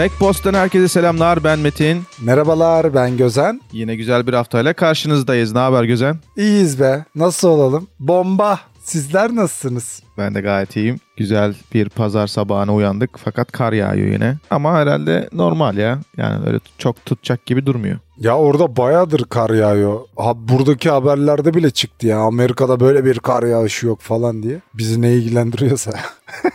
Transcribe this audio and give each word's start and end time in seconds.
Backpost'tan 0.00 0.54
herkese 0.54 0.88
selamlar. 0.88 1.44
Ben 1.44 1.58
Metin. 1.58 2.02
Merhabalar 2.20 2.94
ben 2.94 3.16
Gözen. 3.16 3.60
Yine 3.72 3.96
güzel 3.96 4.26
bir 4.26 4.32
haftayla 4.32 4.72
karşınızdayız. 4.72 5.52
Ne 5.52 5.58
haber 5.58 5.84
Gözen? 5.84 6.18
İyiyiz 6.36 6.80
be. 6.80 7.04
Nasıl 7.14 7.48
olalım? 7.48 7.88
Bomba. 7.98 8.60
Sizler 8.84 9.36
nasılsınız? 9.36 10.02
Ben 10.20 10.34
de 10.34 10.40
gayet 10.40 10.76
iyiyim. 10.76 11.00
Güzel 11.16 11.54
bir 11.74 11.88
pazar 11.88 12.26
sabahına 12.26 12.74
uyandık 12.74 13.10
fakat 13.24 13.52
kar 13.52 13.72
yağıyor 13.72 14.06
yine. 14.06 14.36
Ama 14.50 14.74
herhalde 14.74 15.28
normal 15.32 15.76
ya. 15.76 15.98
Yani 16.16 16.46
öyle 16.46 16.58
çok 16.78 17.06
tutacak 17.06 17.46
gibi 17.46 17.66
durmuyor. 17.66 17.98
Ya 18.20 18.36
orada 18.38 18.76
bayağıdır 18.76 19.24
kar 19.24 19.50
yağıyor. 19.50 20.00
Ha, 20.16 20.32
buradaki 20.48 20.90
haberlerde 20.90 21.54
bile 21.54 21.70
çıktı 21.70 22.06
ya. 22.06 22.18
Amerika'da 22.18 22.80
böyle 22.80 23.04
bir 23.04 23.18
kar 23.18 23.42
yağışı 23.42 23.86
yok 23.86 24.00
falan 24.00 24.42
diye. 24.42 24.60
Bizi 24.74 25.02
ne 25.02 25.12
ilgilendiriyorsa. 25.12 25.92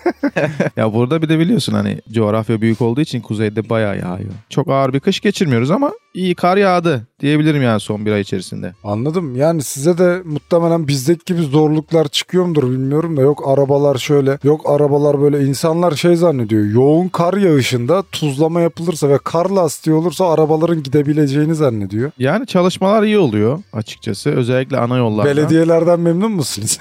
ya 0.78 0.94
burada 0.94 1.22
bir 1.22 1.30
de 1.30 1.40
biliyorsun 1.40 1.74
hani 1.74 2.02
coğrafya 2.12 2.62
büyük 2.62 2.82
olduğu 2.82 3.02
için 3.02 3.22
kuzeyde 3.22 3.70
bayağı 3.70 4.00
yağıyor. 4.00 4.32
Çok 4.50 4.68
ağır 4.70 4.94
bir 4.94 5.00
kış 5.00 5.20
geçirmiyoruz 5.20 5.72
ama 5.72 5.92
iyi 6.14 6.36
kar 6.36 6.58
yağdı 6.58 7.08
diyebilirim 7.20 7.62
yani 7.62 7.80
son 7.80 8.06
bir 8.06 8.12
ay 8.12 8.22
içerisinde. 8.22 8.74
Anladım. 8.84 9.36
Yani 9.36 9.64
size 9.64 9.98
de 9.98 10.22
muhtemelen 10.26 10.88
bizdeki 10.88 11.34
gibi 11.34 11.42
zorluklar 11.42 12.08
çıkıyor 12.08 12.46
mudur 12.46 12.72
bilmiyorum 12.72 13.18
da 13.18 13.22
yok 13.22 13.48
arabalar 13.56 13.98
şöyle 13.98 14.40
yok 14.44 14.62
arabalar 14.70 15.22
böyle 15.22 15.46
insanlar 15.46 15.92
şey 15.92 16.16
zannediyor. 16.16 16.66
Yoğun 16.66 17.08
kar 17.08 17.34
yağışında 17.34 18.04
tuzlama 18.12 18.62
yapılırsa 18.62 19.10
ve 19.10 19.18
kar 19.18 19.50
lastiği 19.50 19.96
olursa 19.96 20.32
arabaların 20.34 20.84
gidebileceğini 20.84 21.56
zannediyor. 21.56 22.12
Yani 22.20 22.48
çalışmalar 22.48 23.04
iyi 23.04 23.18
oluyor 23.18 23.60
açıkçası 23.74 24.30
özellikle 24.30 24.78
ana 24.78 24.98
yollarda. 24.98 25.30
Belediyelerden 25.30 26.00
memnun 26.00 26.32
musunuz? 26.32 26.80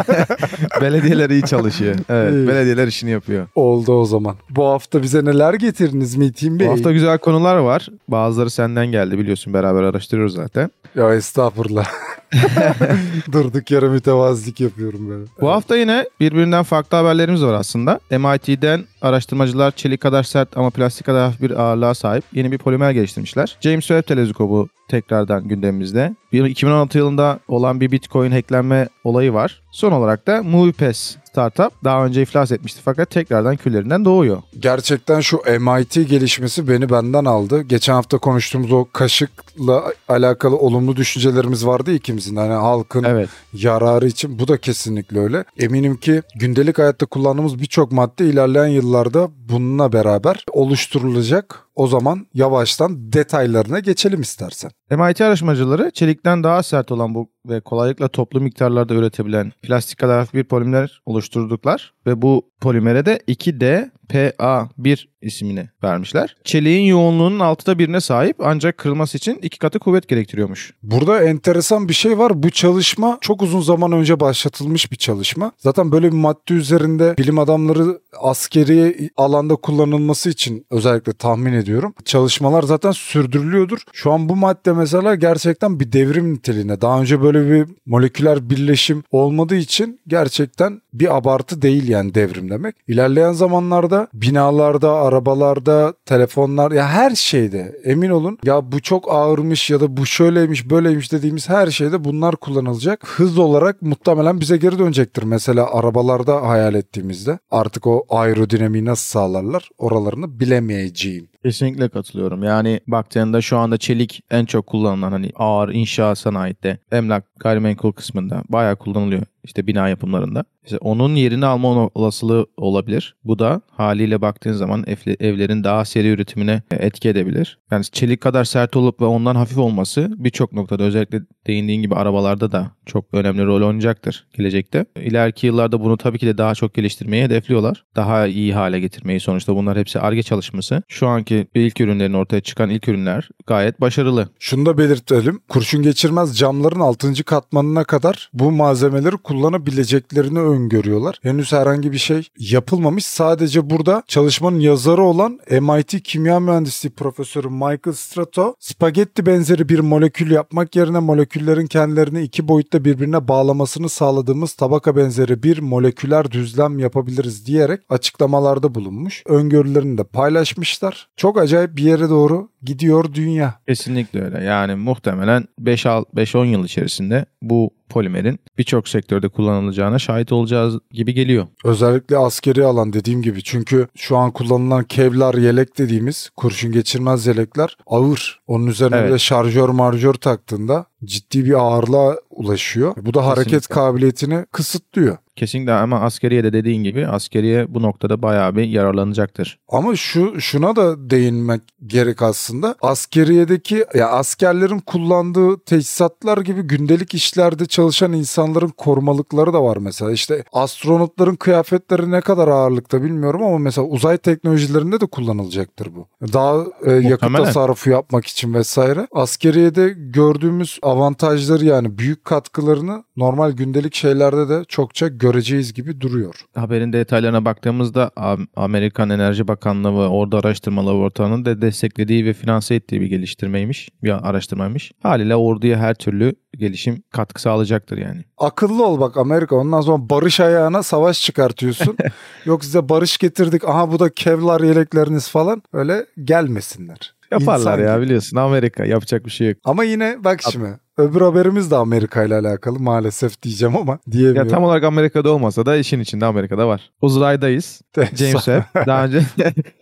Belediyeler 0.80 1.30
iyi 1.30 1.42
çalışıyor. 1.42 1.96
Evet, 2.08 2.32
iyi. 2.32 2.48
belediyeler 2.48 2.86
işini 2.86 3.10
yapıyor. 3.10 3.46
Oldu 3.54 3.92
o 3.92 4.04
zaman. 4.04 4.36
Bu 4.50 4.64
hafta 4.66 5.02
bize 5.02 5.24
neler 5.24 5.54
getirdiniz 5.54 6.16
Metin 6.16 6.58
Bey? 6.58 6.66
Bu 6.68 6.72
hafta 6.72 6.92
güzel 6.92 7.18
konular 7.18 7.56
var. 7.56 7.88
Bazıları 8.08 8.50
senden 8.50 8.86
geldi 8.86 9.18
biliyorsun 9.18 9.54
beraber 9.54 9.82
araştırıyoruz 9.82 10.34
zaten. 10.34 10.70
Ya 10.94 11.14
estağfurullah. 11.14 11.86
Durduk 13.32 13.70
yere 13.70 13.88
mütevazilik 13.88 14.60
yapıyorum 14.60 15.08
böyle. 15.08 15.24
Bu 15.40 15.48
hafta 15.50 15.76
yine 15.76 15.87
birbirinden 16.20 16.62
farklı 16.62 16.96
haberlerimiz 16.96 17.44
var 17.44 17.54
aslında. 17.54 18.00
MIT'den 18.10 18.84
araştırmacılar 19.02 19.70
çelik 19.70 20.00
kadar 20.00 20.22
sert 20.22 20.56
ama 20.56 20.70
plastik 20.70 21.06
kadar 21.06 21.24
hafif 21.24 21.40
bir 21.40 21.50
ağırlığa 21.50 21.94
sahip 21.94 22.24
yeni 22.32 22.52
bir 22.52 22.58
polimer 22.58 22.90
geliştirmişler. 22.90 23.56
James 23.60 23.86
Webb 23.86 24.08
teleskobu 24.08 24.68
tekrardan 24.88 25.48
gündemimizde. 25.48 26.16
Bir 26.32 26.44
2016 26.44 26.98
yılında 26.98 27.38
olan 27.48 27.80
bir 27.80 27.90
Bitcoin 27.90 28.30
hacklenme 28.30 28.88
olayı 29.04 29.32
var. 29.32 29.62
Son 29.72 29.92
olarak 29.92 30.26
da 30.26 30.42
MoviePass 30.42 31.16
startup 31.38 31.84
daha 31.84 32.06
önce 32.06 32.22
iflas 32.22 32.52
etmişti 32.52 32.80
fakat 32.84 33.10
tekrardan 33.10 33.56
küllerinden 33.56 34.04
doğuyor. 34.04 34.42
Gerçekten 34.58 35.20
şu 35.20 35.36
MIT 35.60 35.94
gelişmesi 35.94 36.68
beni 36.68 36.90
benden 36.90 37.24
aldı. 37.24 37.62
Geçen 37.62 37.92
hafta 37.92 38.18
konuştuğumuz 38.18 38.72
o 38.72 38.86
kaşıkla 38.92 39.84
alakalı 40.08 40.56
olumlu 40.56 40.96
düşüncelerimiz 40.96 41.66
vardı 41.66 41.92
ikimizin. 41.92 42.36
Hani 42.36 42.52
halkın 42.52 43.04
evet. 43.04 43.28
yararı 43.52 44.06
için 44.06 44.38
bu 44.38 44.48
da 44.48 44.56
kesinlikle 44.56 45.20
öyle. 45.20 45.44
Eminim 45.58 45.96
ki 45.96 46.22
gündelik 46.34 46.78
hayatta 46.78 47.06
kullandığımız 47.06 47.60
birçok 47.60 47.92
madde 47.92 48.26
ilerleyen 48.26 48.66
yıllarda 48.66 49.28
bununla 49.48 49.92
beraber 49.92 50.44
oluşturulacak. 50.52 51.67
O 51.78 51.86
zaman 51.86 52.26
yavaştan 52.34 53.12
detaylarına 53.12 53.78
geçelim 53.78 54.20
istersen. 54.20 54.70
MIT 54.90 55.20
araştırmacıları 55.20 55.90
çelikten 55.90 56.44
daha 56.44 56.62
sert 56.62 56.92
olan 56.92 57.14
bu 57.14 57.30
ve 57.48 57.60
kolaylıkla 57.60 58.08
toplu 58.08 58.40
miktarlarda 58.40 58.94
üretebilen 58.94 59.52
plastik 59.62 59.98
kadar 59.98 60.28
bir 60.34 60.44
polimer 60.44 61.02
oluşturduklar 61.06 61.94
ve 62.06 62.22
bu 62.22 62.50
polimere 62.60 63.06
de 63.06 63.20
2D 63.28 63.90
PA1 64.08 65.06
ismini 65.22 65.68
vermişler. 65.82 66.36
Çeliğin 66.44 66.86
yoğunluğunun 66.86 67.40
altıda 67.40 67.78
birine 67.78 68.00
sahip 68.00 68.36
ancak 68.40 68.78
kırılması 68.78 69.16
için 69.16 69.38
iki 69.42 69.58
katı 69.58 69.78
kuvvet 69.78 70.08
gerektiriyormuş. 70.08 70.74
Burada 70.82 71.22
enteresan 71.22 71.88
bir 71.88 71.94
şey 71.94 72.18
var. 72.18 72.42
Bu 72.42 72.50
çalışma 72.50 73.18
çok 73.20 73.42
uzun 73.42 73.60
zaman 73.60 73.92
önce 73.92 74.20
başlatılmış 74.20 74.92
bir 74.92 74.96
çalışma. 74.96 75.52
Zaten 75.58 75.92
böyle 75.92 76.12
bir 76.12 76.16
madde 76.16 76.54
üzerinde 76.54 77.14
bilim 77.18 77.38
adamları 77.38 78.00
askeri 78.20 79.10
alanda 79.16 79.56
kullanılması 79.56 80.30
için 80.30 80.66
özellikle 80.70 81.12
tahmin 81.12 81.52
ediyorum. 81.52 81.94
Çalışmalar 82.04 82.62
zaten 82.62 82.92
sürdürülüyordur. 82.92 83.78
Şu 83.92 84.12
an 84.12 84.28
bu 84.28 84.36
madde 84.36 84.72
mesela 84.72 85.14
gerçekten 85.14 85.80
bir 85.80 85.92
devrim 85.92 86.34
niteliğine. 86.34 86.80
Daha 86.80 87.00
önce 87.00 87.22
böyle 87.22 87.50
bir 87.50 87.74
moleküler 87.86 88.50
birleşim 88.50 89.02
olmadığı 89.10 89.56
için 89.56 90.00
gerçekten 90.06 90.80
bir 90.92 91.16
abartı 91.16 91.62
değil 91.62 91.88
yani 91.88 92.14
devrim 92.14 92.47
demek. 92.50 92.76
İlerleyen 92.88 93.32
zamanlarda 93.32 94.08
binalarda, 94.14 94.92
arabalarda, 94.92 95.94
telefonlar 96.06 96.70
ya 96.70 96.88
her 96.88 97.10
şeyde 97.14 97.80
emin 97.84 98.10
olun 98.10 98.38
ya 98.44 98.72
bu 98.72 98.80
çok 98.80 99.12
ağırmış 99.12 99.70
ya 99.70 99.80
da 99.80 99.96
bu 99.96 100.06
şöyleymiş 100.06 100.70
böyleymiş 100.70 101.12
dediğimiz 101.12 101.48
her 101.48 101.66
şeyde 101.66 102.04
bunlar 102.04 102.36
kullanılacak. 102.36 103.06
Hız 103.06 103.38
olarak 103.38 103.82
muhtemelen 103.82 104.40
bize 104.40 104.56
geri 104.56 104.78
dönecektir. 104.78 105.22
Mesela 105.22 105.74
arabalarda 105.74 106.48
hayal 106.48 106.74
ettiğimizde 106.74 107.38
artık 107.50 107.86
o 107.86 108.04
aerodinamiği 108.08 108.84
nasıl 108.84 109.04
sağlarlar 109.04 109.68
oralarını 109.78 110.40
bilemeyeceğim. 110.40 111.28
Kesinlikle 111.44 111.88
katılıyorum. 111.88 112.42
Yani 112.42 112.80
baktığında 112.86 113.40
şu 113.40 113.58
anda 113.58 113.78
çelik 113.78 114.20
en 114.30 114.44
çok 114.44 114.66
kullanılan 114.66 115.12
hani 115.12 115.30
ağır 115.36 115.68
inşaat 115.68 116.18
sanayide, 116.18 116.78
emlak, 116.92 117.24
gayrimenkul 117.40 117.92
kısmında 117.92 118.42
bayağı 118.48 118.76
kullanılıyor 118.76 119.22
işte 119.48 119.66
bina 119.66 119.88
yapımlarında. 119.88 120.44
İşte 120.64 120.78
onun 120.78 121.14
yerini 121.14 121.46
alma 121.46 121.90
olasılığı 121.94 122.46
olabilir. 122.56 123.16
Bu 123.24 123.38
da 123.38 123.60
haliyle 123.70 124.20
baktığın 124.20 124.52
zaman 124.52 124.84
evlerin 125.20 125.64
daha 125.64 125.84
seri 125.84 126.08
üretimine 126.08 126.62
etki 126.70 127.08
edebilir. 127.08 127.58
Yani 127.70 127.84
çelik 127.84 128.20
kadar 128.20 128.44
sert 128.44 128.76
olup 128.76 129.00
ve 129.00 129.04
ondan 129.04 129.34
hafif 129.34 129.58
olması 129.58 130.10
birçok 130.16 130.52
noktada 130.52 130.82
özellikle 130.82 131.20
değindiğin 131.46 131.82
gibi 131.82 131.94
arabalarda 131.94 132.52
da 132.52 132.70
çok 132.86 133.04
önemli 133.12 133.46
rol 133.46 133.66
oynayacaktır 133.66 134.26
gelecekte. 134.36 134.84
İleriki 134.96 135.46
yıllarda 135.46 135.80
bunu 135.80 135.96
tabii 135.96 136.18
ki 136.18 136.26
de 136.26 136.38
daha 136.38 136.54
çok 136.54 136.74
geliştirmeyi 136.74 137.24
hedefliyorlar. 137.24 137.84
Daha 137.96 138.26
iyi 138.26 138.54
hale 138.54 138.80
getirmeyi 138.80 139.20
sonuçta 139.20 139.56
bunlar 139.56 139.78
hepsi 139.78 140.00
ARGE 140.00 140.22
çalışması. 140.22 140.82
Şu 140.88 141.06
anki 141.06 141.46
ilk 141.54 141.80
ürünlerin 141.80 142.12
ortaya 142.12 142.40
çıkan 142.40 142.70
ilk 142.70 142.88
ürünler 142.88 143.28
gayet 143.46 143.80
başarılı. 143.80 144.28
Şunu 144.38 144.66
da 144.66 144.78
belirtelim. 144.78 145.40
Kurşun 145.48 145.82
geçirmez 145.82 146.38
camların 146.38 146.80
6. 146.80 147.24
katmanına 147.24 147.84
kadar 147.84 148.30
bu 148.32 148.52
malzemeleri 148.52 149.16
kullanabileceklerini 149.38 150.40
öngörüyorlar. 150.40 151.18
Henüz 151.22 151.52
herhangi 151.52 151.92
bir 151.92 151.98
şey 151.98 152.28
yapılmamış. 152.38 153.04
Sadece 153.04 153.70
burada 153.70 154.02
çalışmanın 154.06 154.60
yazarı 154.60 155.02
olan 155.02 155.40
MIT 155.50 156.02
Kimya 156.02 156.40
Mühendisliği 156.40 156.92
Profesörü 156.92 157.48
Michael 157.48 157.94
Strato 157.94 158.54
spagetti 158.60 159.26
benzeri 159.26 159.68
bir 159.68 159.78
molekül 159.78 160.30
yapmak 160.30 160.76
yerine 160.76 160.98
moleküllerin 160.98 161.66
kendilerini 161.66 162.22
iki 162.22 162.48
boyutta 162.48 162.84
birbirine 162.84 163.28
bağlamasını 163.28 163.88
sağladığımız 163.88 164.54
tabaka 164.54 164.96
benzeri 164.96 165.42
bir 165.42 165.58
moleküler 165.58 166.30
düzlem 166.30 166.78
yapabiliriz 166.78 167.46
diyerek 167.46 167.80
açıklamalarda 167.88 168.74
bulunmuş. 168.74 169.22
Öngörülerini 169.26 169.98
de 169.98 170.04
paylaşmışlar. 170.04 171.08
Çok 171.16 171.38
acayip 171.38 171.76
bir 171.76 171.82
yere 171.82 172.08
doğru 172.08 172.48
gidiyor 172.62 173.14
dünya. 173.14 173.54
Kesinlikle 173.68 174.24
öyle. 174.24 174.44
Yani 174.44 174.74
muhtemelen 174.74 175.44
5-10 175.60 176.46
yıl 176.46 176.64
içerisinde 176.64 177.26
bu 177.42 177.77
polimerin 177.88 178.40
birçok 178.58 178.88
sektörde 178.88 179.28
kullanılacağına 179.28 179.98
şahit 179.98 180.32
olacağız 180.32 180.78
gibi 180.90 181.14
geliyor. 181.14 181.46
Özellikle 181.64 182.18
askeri 182.18 182.64
alan 182.64 182.92
dediğim 182.92 183.22
gibi 183.22 183.42
çünkü 183.42 183.88
şu 183.94 184.16
an 184.16 184.30
kullanılan 184.30 184.84
kevlar 184.84 185.34
yelek 185.34 185.78
dediğimiz 185.78 186.30
kurşun 186.36 186.72
geçirmez 186.72 187.26
yelekler 187.26 187.76
ağır. 187.86 188.40
Onun 188.46 188.66
üzerine 188.66 188.96
evet. 188.96 189.12
de 189.12 189.18
şarjör 189.18 189.68
marjör 189.68 190.14
taktığında 190.14 190.86
ciddi 191.04 191.44
bir 191.44 191.52
ağırlığa 191.52 192.16
ulaşıyor. 192.30 192.94
Bu 193.02 193.14
da 193.14 193.26
hareket 193.26 193.44
Kesinlikle. 193.44 193.74
kabiliyetini 193.74 194.46
kısıtlıyor. 194.52 195.16
Kesinlikle 195.38 195.72
ama 195.72 196.00
askeriye 196.00 196.44
de 196.44 196.52
dediğin 196.52 196.82
gibi 196.82 197.06
askeriye 197.06 197.74
bu 197.74 197.82
noktada 197.82 198.22
bayağı 198.22 198.56
bir 198.56 198.64
yararlanacaktır. 198.64 199.58
Ama 199.68 199.96
şu 199.96 200.40
şuna 200.40 200.76
da 200.76 201.10
değinmek 201.10 201.60
gerek 201.86 202.22
aslında. 202.22 202.74
Askeriyedeki 202.82 203.84
ya 203.94 204.08
askerlerin 204.08 204.78
kullandığı 204.78 205.58
teçhizatlar 205.58 206.38
gibi 206.38 206.62
gündelik 206.62 207.14
işlerde 207.14 207.66
çalışan 207.66 208.12
insanların 208.12 208.68
korumalıkları 208.68 209.52
da 209.52 209.62
var 209.62 209.76
mesela. 209.76 210.12
İşte 210.12 210.44
astronotların 210.52 211.36
kıyafetleri 211.36 212.10
ne 212.10 212.20
kadar 212.20 212.48
ağırlıkta 212.48 213.02
bilmiyorum 213.02 213.42
ama 213.42 213.58
mesela 213.58 213.86
uzay 213.86 214.18
teknolojilerinde 214.18 215.00
de 215.00 215.06
kullanılacaktır 215.06 215.88
bu. 215.96 216.06
Daha 216.32 216.64
e, 216.84 216.92
yakıt 216.92 217.36
tasarrufu 217.36 217.90
yapmak 217.90 218.26
için 218.26 218.54
vesaire. 218.54 219.06
Askeriyede 219.12 219.94
gördüğümüz 219.96 220.78
avantajları 220.82 221.64
yani 221.64 221.98
büyük 221.98 222.24
katkılarını 222.24 223.04
normal 223.16 223.52
gündelik 223.52 223.94
şeylerde 223.94 224.48
de 224.48 224.64
çokça 224.68 225.08
göreceğiz 225.32 225.72
gibi 225.72 226.00
duruyor. 226.00 226.34
Haberin 226.54 226.92
detaylarına 226.92 227.44
baktığımızda 227.44 228.10
Amerikan 228.56 229.10
Enerji 229.10 229.48
Bakanlığı 229.48 229.92
ve 229.92 230.06
orada 230.06 230.38
araştırma 230.38 230.86
laboratuvarının 230.86 231.44
da 231.44 231.62
desteklediği 231.62 232.24
ve 232.24 232.32
finanse 232.32 232.74
ettiği 232.74 233.00
bir 233.00 233.06
geliştirmeymiş, 233.06 233.88
bir 234.02 234.28
araştırmaymış. 234.28 234.92
Haliyle 235.02 235.36
orduya 235.36 235.78
her 235.78 235.94
türlü 235.94 236.34
gelişim 236.58 237.02
katkı 237.12 237.42
sağlayacaktır 237.42 237.98
yani. 237.98 238.24
Akıllı 238.38 238.86
ol 238.86 239.00
bak 239.00 239.16
Amerika 239.16 239.56
ondan 239.56 239.80
sonra 239.80 240.10
barış 240.10 240.40
ayağına 240.40 240.82
savaş 240.82 241.22
çıkartıyorsun. 241.22 241.96
Yok 242.44 242.64
size 242.64 242.88
barış 242.88 243.18
getirdik. 243.18 243.64
Aha 243.64 243.92
bu 243.92 243.98
da 243.98 244.10
Kevlar 244.10 244.60
yelekleriniz 244.60 245.28
falan. 245.28 245.62
Öyle 245.72 246.06
gelmesinler. 246.24 247.14
Yaparlar 247.32 247.78
İnsan 247.78 247.88
ya 247.88 247.94
gibi. 247.94 248.04
biliyorsun 248.04 248.36
Amerika 248.36 248.84
yapacak 248.84 249.26
bir 249.26 249.30
şey 249.30 249.48
yok. 249.48 249.56
Ama 249.64 249.84
yine 249.84 250.24
bak 250.24 250.40
şimdi 250.52 250.78
öbür 250.98 251.20
haberimiz 251.20 251.70
de 251.70 251.76
Amerika 251.76 252.24
ile 252.24 252.34
alakalı 252.34 252.78
maalesef 252.80 253.42
diyeceğim 253.42 253.76
ama 253.76 253.92
Ya 254.06 254.12
diyemiyorum. 254.12 254.50
tam 254.50 254.64
olarak 254.64 254.84
Amerika'da 254.84 255.30
olmasa 255.30 255.66
da 255.66 255.76
işin 255.76 256.00
içinde 256.00 256.24
Amerika'da 256.26 256.68
var. 256.68 256.90
Uzaydayız. 257.02 257.80
James 258.14 258.32
Webb 258.44 258.62
daha 258.86 259.04
önce 259.04 259.22